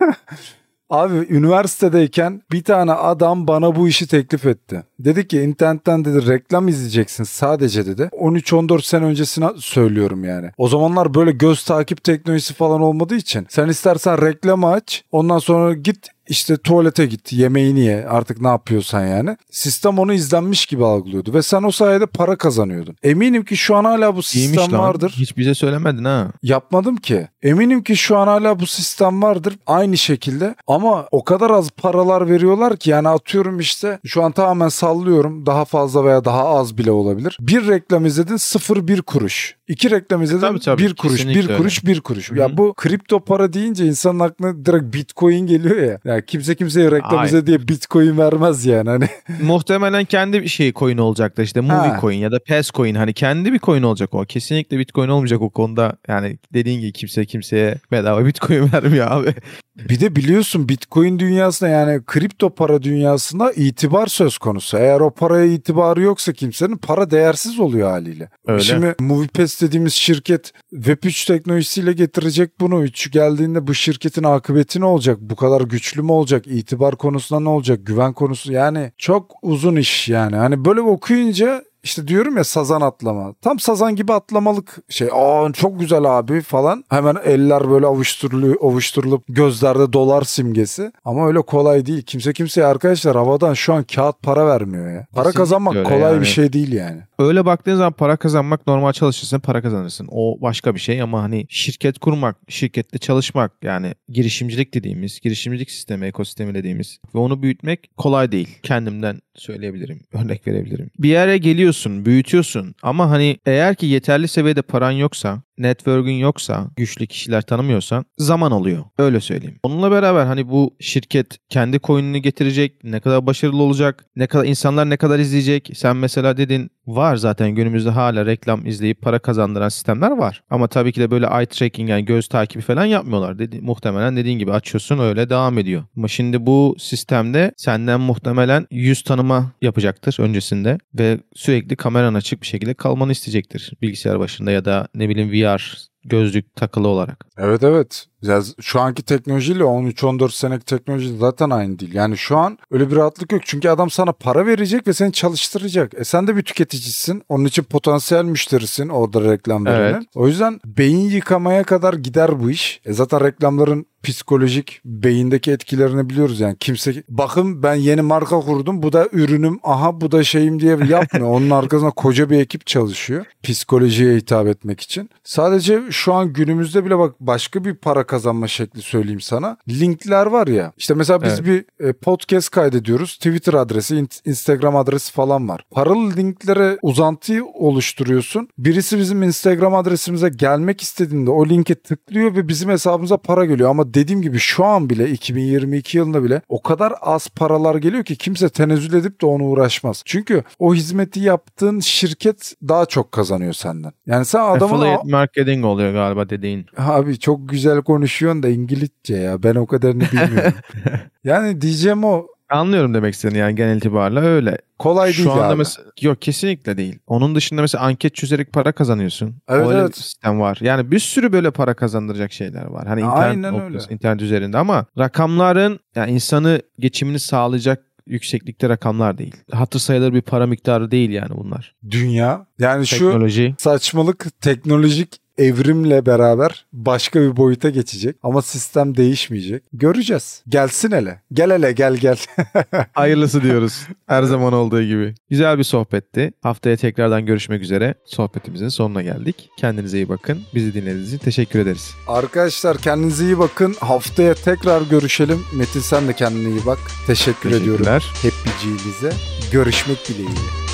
Abi 0.90 1.14
üniversitedeyken 1.14 2.42
bir 2.52 2.64
tane 2.64 2.92
adam 2.92 3.46
bana 3.46 3.76
bu 3.76 3.88
işi 3.88 4.06
teklif 4.06 4.46
etti. 4.46 4.82
Dedi 4.98 5.28
ki 5.28 5.40
internetten 5.40 6.04
dedi 6.04 6.28
reklam 6.28 6.68
izleyeceksin 6.68 7.24
sadece 7.24 7.86
dedi. 7.86 8.02
13-14 8.12 8.82
sene 8.82 9.04
öncesine 9.04 9.48
söylüyorum 9.56 10.24
yani. 10.24 10.50
O 10.58 10.68
zamanlar 10.68 11.14
böyle 11.14 11.30
göz 11.30 11.64
takip 11.64 12.04
teknolojisi 12.04 12.54
falan 12.54 12.80
olmadığı 12.80 13.16
için 13.16 13.46
sen 13.48 13.68
istersen 13.68 14.22
reklamı 14.22 14.70
aç 14.70 15.04
ondan 15.12 15.38
sonra 15.38 15.74
git 15.74 16.08
işte 16.28 16.56
tuvalete 16.56 17.06
git, 17.06 17.32
yemeğini 17.32 17.80
ye 17.80 18.06
artık 18.08 18.40
ne 18.40 18.48
yapıyorsan 18.48 19.06
yani. 19.06 19.36
Sistem 19.50 19.98
onu 19.98 20.12
izlenmiş 20.12 20.66
gibi 20.66 20.84
algılıyordu 20.84 21.34
ve 21.34 21.42
sen 21.42 21.62
o 21.62 21.70
sayede 21.70 22.06
para 22.06 22.36
kazanıyordun. 22.36 22.96
Eminim 23.02 23.44
ki 23.44 23.56
şu 23.56 23.76
an 23.76 23.84
hala 23.84 24.16
bu 24.16 24.22
sistem 24.22 24.42
İyiymiş 24.42 24.72
lan. 24.72 24.80
vardır. 24.80 25.14
Hiç 25.18 25.36
bize 25.36 25.54
söylemedin 25.54 26.04
ha. 26.04 26.28
Yapmadım 26.42 26.96
ki. 26.96 27.28
Eminim 27.42 27.82
ki 27.82 27.96
şu 27.96 28.16
an 28.18 28.26
hala 28.26 28.60
bu 28.60 28.66
sistem 28.66 29.22
vardır 29.22 29.54
aynı 29.66 29.96
şekilde 29.96 30.54
ama 30.66 31.08
o 31.10 31.24
kadar 31.24 31.50
az 31.50 31.70
paralar 31.70 32.28
veriyorlar 32.30 32.76
ki 32.76 32.90
yani 32.90 33.08
atıyorum 33.08 33.60
işte 33.60 33.98
şu 34.04 34.22
an 34.22 34.32
tamamen 34.32 34.68
sallıyorum 34.68 35.46
daha 35.46 35.64
fazla 35.64 36.04
veya 36.04 36.24
daha 36.24 36.44
az 36.48 36.78
bile 36.78 36.90
olabilir. 36.90 37.38
Bir 37.40 37.68
reklam 37.68 38.06
izledin 38.06 38.36
0-1 38.36 39.02
kuruş. 39.02 39.56
İki 39.68 39.90
reklam 39.90 40.22
izledin 40.22 40.40
Tabii, 40.40 40.60
tabii. 40.60 40.82
1 40.82 40.94
kuruş, 40.94 41.26
1 41.26 41.36
öyle. 41.36 41.56
kuruş, 41.56 41.84
1 41.86 42.00
kuruş. 42.00 42.30
Hı-hı. 42.30 42.38
Ya 42.38 42.56
bu 42.56 42.74
kripto 42.74 43.20
para 43.20 43.52
deyince 43.52 43.86
insanın 43.86 44.20
aklına 44.20 44.66
direkt 44.66 44.94
bitcoin 44.94 45.46
geliyor 45.46 45.76
ya. 45.76 45.98
Ya 46.04 46.20
kimse 46.20 46.54
kimseye 46.54 46.90
reklam 46.90 47.24
izle 47.24 47.46
diye 47.46 47.68
bitcoin 47.68 48.18
vermez 48.18 48.66
yani 48.66 48.88
hani. 48.90 49.08
Muhtemelen 49.42 50.04
kendi 50.04 50.42
bir 50.42 50.48
şey 50.48 50.72
coin 50.72 50.98
olacaktır 50.98 51.42
işte 51.42 51.60
movie 51.60 51.76
Ha. 51.90 51.98
coin 52.00 52.18
ya 52.18 52.32
da 52.32 52.38
pass 52.48 52.70
coin 52.70 52.94
hani 52.94 53.12
kendi 53.12 53.52
bir 53.52 53.58
coin 53.58 53.82
olacak 53.82 54.14
o. 54.14 54.24
Kesinlikle 54.24 54.78
bitcoin 54.78 55.08
olmayacak 55.08 55.40
o 55.42 55.50
konuda. 55.50 55.96
Yani 56.08 56.38
dediğin 56.54 56.80
gibi 56.80 56.92
kimse 56.92 57.24
kimseye 57.24 57.78
bedava 57.92 58.26
bitcoin 58.26 58.68
vermiyor 58.72 59.10
abi. 59.10 59.34
Bir 59.76 60.00
de 60.00 60.16
biliyorsun 60.16 60.68
Bitcoin 60.68 61.18
dünyasında 61.18 61.70
yani 61.70 62.00
kripto 62.06 62.50
para 62.50 62.82
dünyasında 62.82 63.52
itibar 63.52 64.06
söz 64.06 64.38
konusu. 64.38 64.76
Eğer 64.78 65.00
o 65.00 65.10
paraya 65.10 65.44
itibarı 65.44 66.02
yoksa 66.02 66.32
kimsenin 66.32 66.76
para 66.76 67.10
değersiz 67.10 67.60
oluyor 67.60 67.90
haliyle. 67.90 68.28
Öyle. 68.46 68.62
Şimdi 68.62 68.94
MoviePass 69.00 69.55
dediğimiz 69.62 69.92
şirket 69.92 70.52
Web3 70.72 71.26
teknolojisiyle 71.26 71.92
getirecek 71.92 72.60
bunu. 72.60 72.82
3 72.82 73.12
geldiğinde 73.12 73.66
bu 73.66 73.74
şirketin 73.74 74.22
akıbeti 74.22 74.80
ne 74.80 74.84
olacak? 74.84 75.18
Bu 75.20 75.36
kadar 75.36 75.60
güçlü 75.60 76.02
mü 76.02 76.12
olacak? 76.12 76.46
İtibar 76.46 76.96
konusunda 76.96 77.40
ne 77.40 77.48
olacak? 77.48 77.86
Güven 77.86 78.12
konusu 78.12 78.52
yani 78.52 78.92
çok 78.98 79.34
uzun 79.42 79.76
iş 79.76 80.08
yani. 80.08 80.36
Hani 80.36 80.64
böyle 80.64 80.80
okuyunca 80.80 81.62
işte 81.86 82.08
diyorum 82.08 82.36
ya 82.36 82.44
sazan 82.44 82.80
atlama. 82.80 83.34
Tam 83.42 83.58
sazan 83.58 83.96
gibi 83.96 84.12
atlamalık 84.12 84.76
şey. 84.88 85.08
Aa 85.12 85.52
çok 85.52 85.80
güzel 85.80 86.18
abi 86.18 86.40
falan. 86.40 86.84
Hemen 86.88 87.16
eller 87.24 87.70
böyle 87.70 87.86
avuşturuluyor, 87.86 88.56
avuşturulup 88.62 89.24
gözlerde 89.28 89.92
dolar 89.92 90.22
simgesi. 90.22 90.92
Ama 91.04 91.26
öyle 91.26 91.42
kolay 91.42 91.86
değil. 91.86 92.02
Kimse 92.02 92.32
kimseye 92.32 92.66
arkadaşlar 92.66 93.16
havadan 93.16 93.54
şu 93.54 93.74
an 93.74 93.84
kağıt 93.84 94.22
para 94.22 94.46
vermiyor 94.46 94.90
ya. 94.90 95.06
Para 95.12 95.24
Kesinlikle 95.24 95.38
kazanmak 95.38 95.86
kolay 95.86 96.12
yani. 96.12 96.20
bir 96.20 96.26
şey 96.26 96.52
değil 96.52 96.72
yani. 96.72 97.00
Öyle 97.18 97.44
baktığın 97.44 97.74
zaman 97.74 97.92
para 97.92 98.16
kazanmak 98.16 98.66
normal 98.66 98.92
çalışırsın 98.92 99.40
para 99.40 99.62
kazanırsın. 99.62 100.08
O 100.10 100.38
başka 100.40 100.74
bir 100.74 100.80
şey 100.80 101.02
ama 101.02 101.22
hani 101.22 101.46
şirket 101.48 101.98
kurmak, 101.98 102.36
şirkette 102.48 102.98
çalışmak 102.98 103.52
yani 103.62 103.94
girişimcilik 104.08 104.74
dediğimiz, 104.74 105.20
girişimcilik 105.20 105.70
sistemi, 105.70 106.06
ekosistemi 106.06 106.54
dediğimiz 106.54 106.98
ve 107.14 107.18
onu 107.18 107.42
büyütmek 107.42 107.90
kolay 107.96 108.32
değil. 108.32 108.58
Kendimden 108.62 109.20
söyleyebilirim, 109.34 110.00
örnek 110.12 110.46
verebilirim. 110.46 110.90
Bir 110.98 111.08
yere 111.08 111.38
geliyorsun, 111.38 112.04
büyütüyorsun 112.04 112.74
ama 112.82 113.10
hani 113.10 113.38
eğer 113.46 113.74
ki 113.74 113.86
yeterli 113.86 114.28
seviyede 114.28 114.62
paran 114.62 114.90
yoksa, 114.90 115.42
network'ün 115.58 116.12
yoksa, 116.12 116.70
güçlü 116.76 117.06
kişiler 117.06 117.42
tanımıyorsan 117.42 118.04
zaman 118.18 118.50
alıyor. 118.50 118.84
Öyle 118.98 119.20
söyleyeyim. 119.20 119.58
Onunla 119.62 119.90
beraber 119.90 120.26
hani 120.26 120.48
bu 120.48 120.76
şirket 120.80 121.38
kendi 121.48 121.80
coin'ini 121.80 122.22
getirecek, 122.22 122.84
ne 122.84 123.00
kadar 123.00 123.26
başarılı 123.26 123.62
olacak, 123.62 124.06
ne 124.16 124.26
kadar 124.26 124.44
insanlar 124.44 124.90
ne 124.90 124.96
kadar 124.96 125.18
izleyecek. 125.18 125.70
Sen 125.74 125.96
mesela 125.96 126.36
dedin 126.36 126.70
var 126.86 127.16
zaten 127.16 127.50
günümüzde 127.50 127.90
hala 127.90 128.26
reklam 128.26 128.66
izleyip 128.66 129.02
para 129.02 129.18
kazandıran 129.18 129.68
sistemler 129.68 130.10
var. 130.10 130.42
Ama 130.50 130.68
tabii 130.68 130.92
ki 130.92 131.00
de 131.00 131.10
böyle 131.10 131.26
eye 131.26 131.46
tracking 131.46 131.90
yani 131.90 132.04
göz 132.04 132.28
takibi 132.28 132.62
falan 132.62 132.84
yapmıyorlar. 132.84 133.38
Dedi, 133.38 133.60
muhtemelen 133.60 134.16
dediğin 134.16 134.38
gibi 134.38 134.52
açıyorsun 134.52 134.98
öyle 134.98 135.30
devam 135.30 135.58
ediyor. 135.58 135.84
Ama 135.96 136.08
şimdi 136.08 136.46
bu 136.46 136.76
sistemde 136.78 137.52
senden 137.56 138.00
muhtemelen 138.00 138.66
yüz 138.70 139.02
tanıma 139.02 139.52
yapacaktır 139.62 140.16
öncesinde 140.18 140.78
ve 140.94 141.18
sürekli 141.34 141.76
kameran 141.76 142.14
açık 142.14 142.42
bir 142.42 142.46
şekilde 142.46 142.74
kalmanı 142.74 143.12
isteyecektir 143.12 143.72
bilgisayar 143.82 144.18
başında 144.18 144.50
ya 144.50 144.64
da 144.64 144.88
ne 144.94 145.08
bileyim 145.08 145.32
VR 145.32 145.45
melhor 145.46 145.88
gözlük 146.08 146.56
takılı 146.56 146.88
olarak. 146.88 147.26
Evet 147.38 147.62
evet. 147.62 148.06
Ya 148.22 148.42
şu 148.60 148.80
anki 148.80 149.02
teknolojiyle 149.02 149.62
13-14 149.62 150.30
senelik 150.30 150.66
teknoloji 150.66 151.16
zaten 151.16 151.50
aynı 151.50 151.78
değil. 151.78 151.94
Yani 151.94 152.18
şu 152.18 152.36
an 152.36 152.58
öyle 152.70 152.90
bir 152.90 152.96
rahatlık 152.96 153.32
yok. 153.32 153.42
Çünkü 153.44 153.68
adam 153.68 153.90
sana 153.90 154.12
para 154.12 154.46
verecek 154.46 154.86
ve 154.86 154.92
seni 154.92 155.12
çalıştıracak. 155.12 155.92
E 155.94 156.04
sen 156.04 156.26
de 156.26 156.36
bir 156.36 156.42
tüketicisin. 156.42 157.22
Onun 157.28 157.44
için 157.44 157.62
potansiyel 157.62 158.24
müşterisin 158.24 158.88
orada 158.88 159.32
reklam 159.32 159.66
verenin. 159.66 159.94
Evet. 159.94 160.06
O 160.14 160.28
yüzden 160.28 160.60
beyin 160.64 161.10
yıkamaya 161.10 161.64
kadar 161.64 161.94
gider 161.94 162.42
bu 162.42 162.50
iş. 162.50 162.80
E 162.84 162.92
zaten 162.92 163.24
reklamların 163.24 163.86
psikolojik 164.02 164.80
beyindeki 164.84 165.52
etkilerini 165.52 166.10
biliyoruz 166.10 166.40
yani. 166.40 166.56
Kimse 166.60 167.02
bakın 167.08 167.62
ben 167.62 167.74
yeni 167.74 168.02
marka 168.02 168.40
kurdum. 168.40 168.82
Bu 168.82 168.92
da 168.92 169.08
ürünüm. 169.12 169.60
Aha 169.62 170.00
bu 170.00 170.12
da 170.12 170.24
şeyim 170.24 170.60
diye 170.60 170.78
yapmıyor. 170.88 171.30
Onun 171.30 171.50
arkasında 171.50 171.90
koca 171.90 172.30
bir 172.30 172.38
ekip 172.38 172.66
çalışıyor. 172.66 173.26
Psikolojiye 173.42 174.16
hitap 174.16 174.46
etmek 174.46 174.80
için. 174.80 175.10
Sadece 175.24 175.82
şu 175.96 176.14
an 176.14 176.32
günümüzde 176.32 176.84
bile 176.84 176.98
bak 176.98 177.14
başka 177.20 177.64
bir 177.64 177.74
para 177.74 178.04
kazanma 178.06 178.48
şekli 178.48 178.82
söyleyeyim 178.82 179.20
sana. 179.20 179.56
Linkler 179.68 180.26
var 180.26 180.46
ya. 180.46 180.72
İşte 180.76 180.94
mesela 180.94 181.22
biz 181.22 181.32
Evet. 181.40 181.44
bir 181.80 181.86
e, 181.86 181.92
podcast 181.92 182.50
kaydediyoruz. 182.50 183.16
Twitter 183.16 183.54
adresi, 183.54 183.96
in- 183.96 184.08
Instagram 184.24 184.76
adresi 184.76 185.12
falan 185.12 185.48
var. 185.48 185.64
Paralı 185.70 186.16
linklere 186.16 186.78
uzantıyı 186.82 187.44
oluşturuyorsun. 187.44 188.48
Birisi 188.58 188.98
bizim 188.98 189.22
Instagram 189.22 189.74
adresimize 189.74 190.28
gelmek 190.28 190.80
istediğinde 190.80 191.30
o 191.30 191.46
linke 191.48 191.74
tıklıyor 191.74 192.34
ve 192.36 192.48
bizim 192.48 192.70
hesabımıza 192.70 193.16
para 193.16 193.44
geliyor. 193.44 193.70
Ama 193.70 193.94
dediğim 193.94 194.22
gibi 194.22 194.38
şu 194.38 194.64
an 194.64 194.90
bile 194.90 195.10
2022 195.10 195.98
yılında 195.98 196.22
bile 196.24 196.42
o 196.48 196.62
kadar 196.62 196.92
az 197.00 197.28
paralar 197.28 197.74
geliyor 197.74 198.04
ki 198.04 198.16
kimse 198.16 198.48
tenezzül 198.48 198.94
edip 198.98 199.20
de 199.22 199.26
ona 199.26 199.44
uğraşmaz. 199.44 200.02
Çünkü 200.04 200.42
o 200.58 200.74
hizmeti 200.74 201.20
yaptığın 201.20 201.80
şirket 201.80 202.54
daha 202.68 202.86
çok 202.86 203.12
kazanıyor 203.12 203.52
senden. 203.52 203.92
Yani 204.06 204.24
sen 204.24 204.40
adamın 204.40 204.74
Affiliate 204.74 205.10
marketing 205.10 205.64
oluyor 205.76 205.92
galiba 205.92 206.28
dediğin. 206.28 206.66
Abi 206.76 207.18
çok 207.18 207.48
güzel 207.48 207.82
konuşuyorsun 207.82 208.42
da 208.42 208.48
İngilizce 208.48 209.16
ya. 209.16 209.42
Ben 209.42 209.54
o 209.54 209.66
kadarını 209.66 210.04
bilmiyorum. 210.12 210.52
yani 211.24 211.60
diyeceğim 211.60 212.04
o 212.04 212.26
Anlıyorum 212.48 212.94
demek 212.94 213.14
istediğini 213.14 213.38
yani 213.38 213.54
genel 213.54 213.76
itibarla 213.76 214.20
öyle. 214.20 214.58
Kolay 214.78 215.12
değil 215.12 215.22
Şu 215.22 215.32
anda 215.32 215.48
abi. 215.48 215.56
mesela 215.56 215.88
yok 216.00 216.22
kesinlikle 216.22 216.76
değil. 216.76 216.98
Onun 217.06 217.34
dışında 217.34 217.60
mesela 217.60 217.84
anket 217.84 218.14
çözerek 218.14 218.52
para 218.52 218.72
kazanıyorsun. 218.72 219.34
Evet, 219.48 219.66
öyle 219.66 219.78
evet. 219.78 219.88
bir 219.88 219.94
sistem 219.94 220.40
var. 220.40 220.58
Yani 220.60 220.90
bir 220.90 220.98
sürü 220.98 221.32
böyle 221.32 221.50
para 221.50 221.74
kazandıracak 221.74 222.32
şeyler 222.32 222.64
var. 222.64 222.86
Hani 222.86 223.00
internet 223.00 223.44
Aynen 223.44 223.60
öyle. 223.60 223.78
internet 223.90 224.22
üzerinde 224.22 224.58
ama 224.58 224.86
rakamların 224.98 225.80
yani 225.94 226.10
insanı 226.10 226.62
geçimini 226.78 227.18
sağlayacak 227.18 227.82
yükseklikte 228.06 228.68
rakamlar 228.68 229.18
değil. 229.18 229.36
Hatır 229.52 229.78
sayılır 229.78 230.12
bir 230.12 230.22
para 230.22 230.46
miktarı 230.46 230.90
değil 230.90 231.10
yani 231.10 231.36
bunlar. 231.36 231.74
Dünya 231.90 232.46
yani 232.58 232.86
şu 232.86 232.98
Teknoloji. 232.98 233.54
saçmalık 233.58 234.40
teknolojik 234.40 235.20
evrimle 235.38 236.06
beraber 236.06 236.66
başka 236.72 237.20
bir 237.20 237.36
boyuta 237.36 237.70
geçecek 237.70 238.16
ama 238.22 238.42
sistem 238.42 238.96
değişmeyecek. 238.96 239.62
Göreceğiz. 239.72 240.42
Gelsin 240.48 240.92
hele. 240.92 241.20
Gel 241.32 241.50
hele 241.50 241.72
gel 241.72 241.94
gel. 241.96 242.16
Hayırlısı 242.92 243.42
diyoruz. 243.42 243.86
Her 244.06 244.22
zaman 244.22 244.52
olduğu 244.52 244.82
gibi. 244.82 245.14
Güzel 245.30 245.58
bir 245.58 245.64
sohbetti. 245.64 246.32
Haftaya 246.42 246.76
tekrardan 246.76 247.26
görüşmek 247.26 247.62
üzere. 247.62 247.94
Sohbetimizin 248.04 248.68
sonuna 248.68 249.02
geldik. 249.02 249.50
Kendinize 249.58 249.96
iyi 249.96 250.08
bakın. 250.08 250.42
Bizi 250.54 250.74
dinlediğiniz 250.74 251.08
için 251.08 251.24
teşekkür 251.24 251.58
ederiz. 251.58 251.94
Arkadaşlar 252.08 252.78
kendinize 252.78 253.24
iyi 253.24 253.38
bakın. 253.38 253.74
Haftaya 253.80 254.34
tekrar 254.34 254.82
görüşelim. 254.82 255.38
Metin 255.54 255.80
sen 255.80 256.08
de 256.08 256.12
kendine 256.12 256.48
iyi 256.50 256.66
bak. 256.66 256.78
Teşekkür 257.06 257.50
ediyorum 257.50 257.86
hepiciğimize. 258.22 259.12
Görüşmek 259.52 260.08
dileğiyle. 260.08 260.65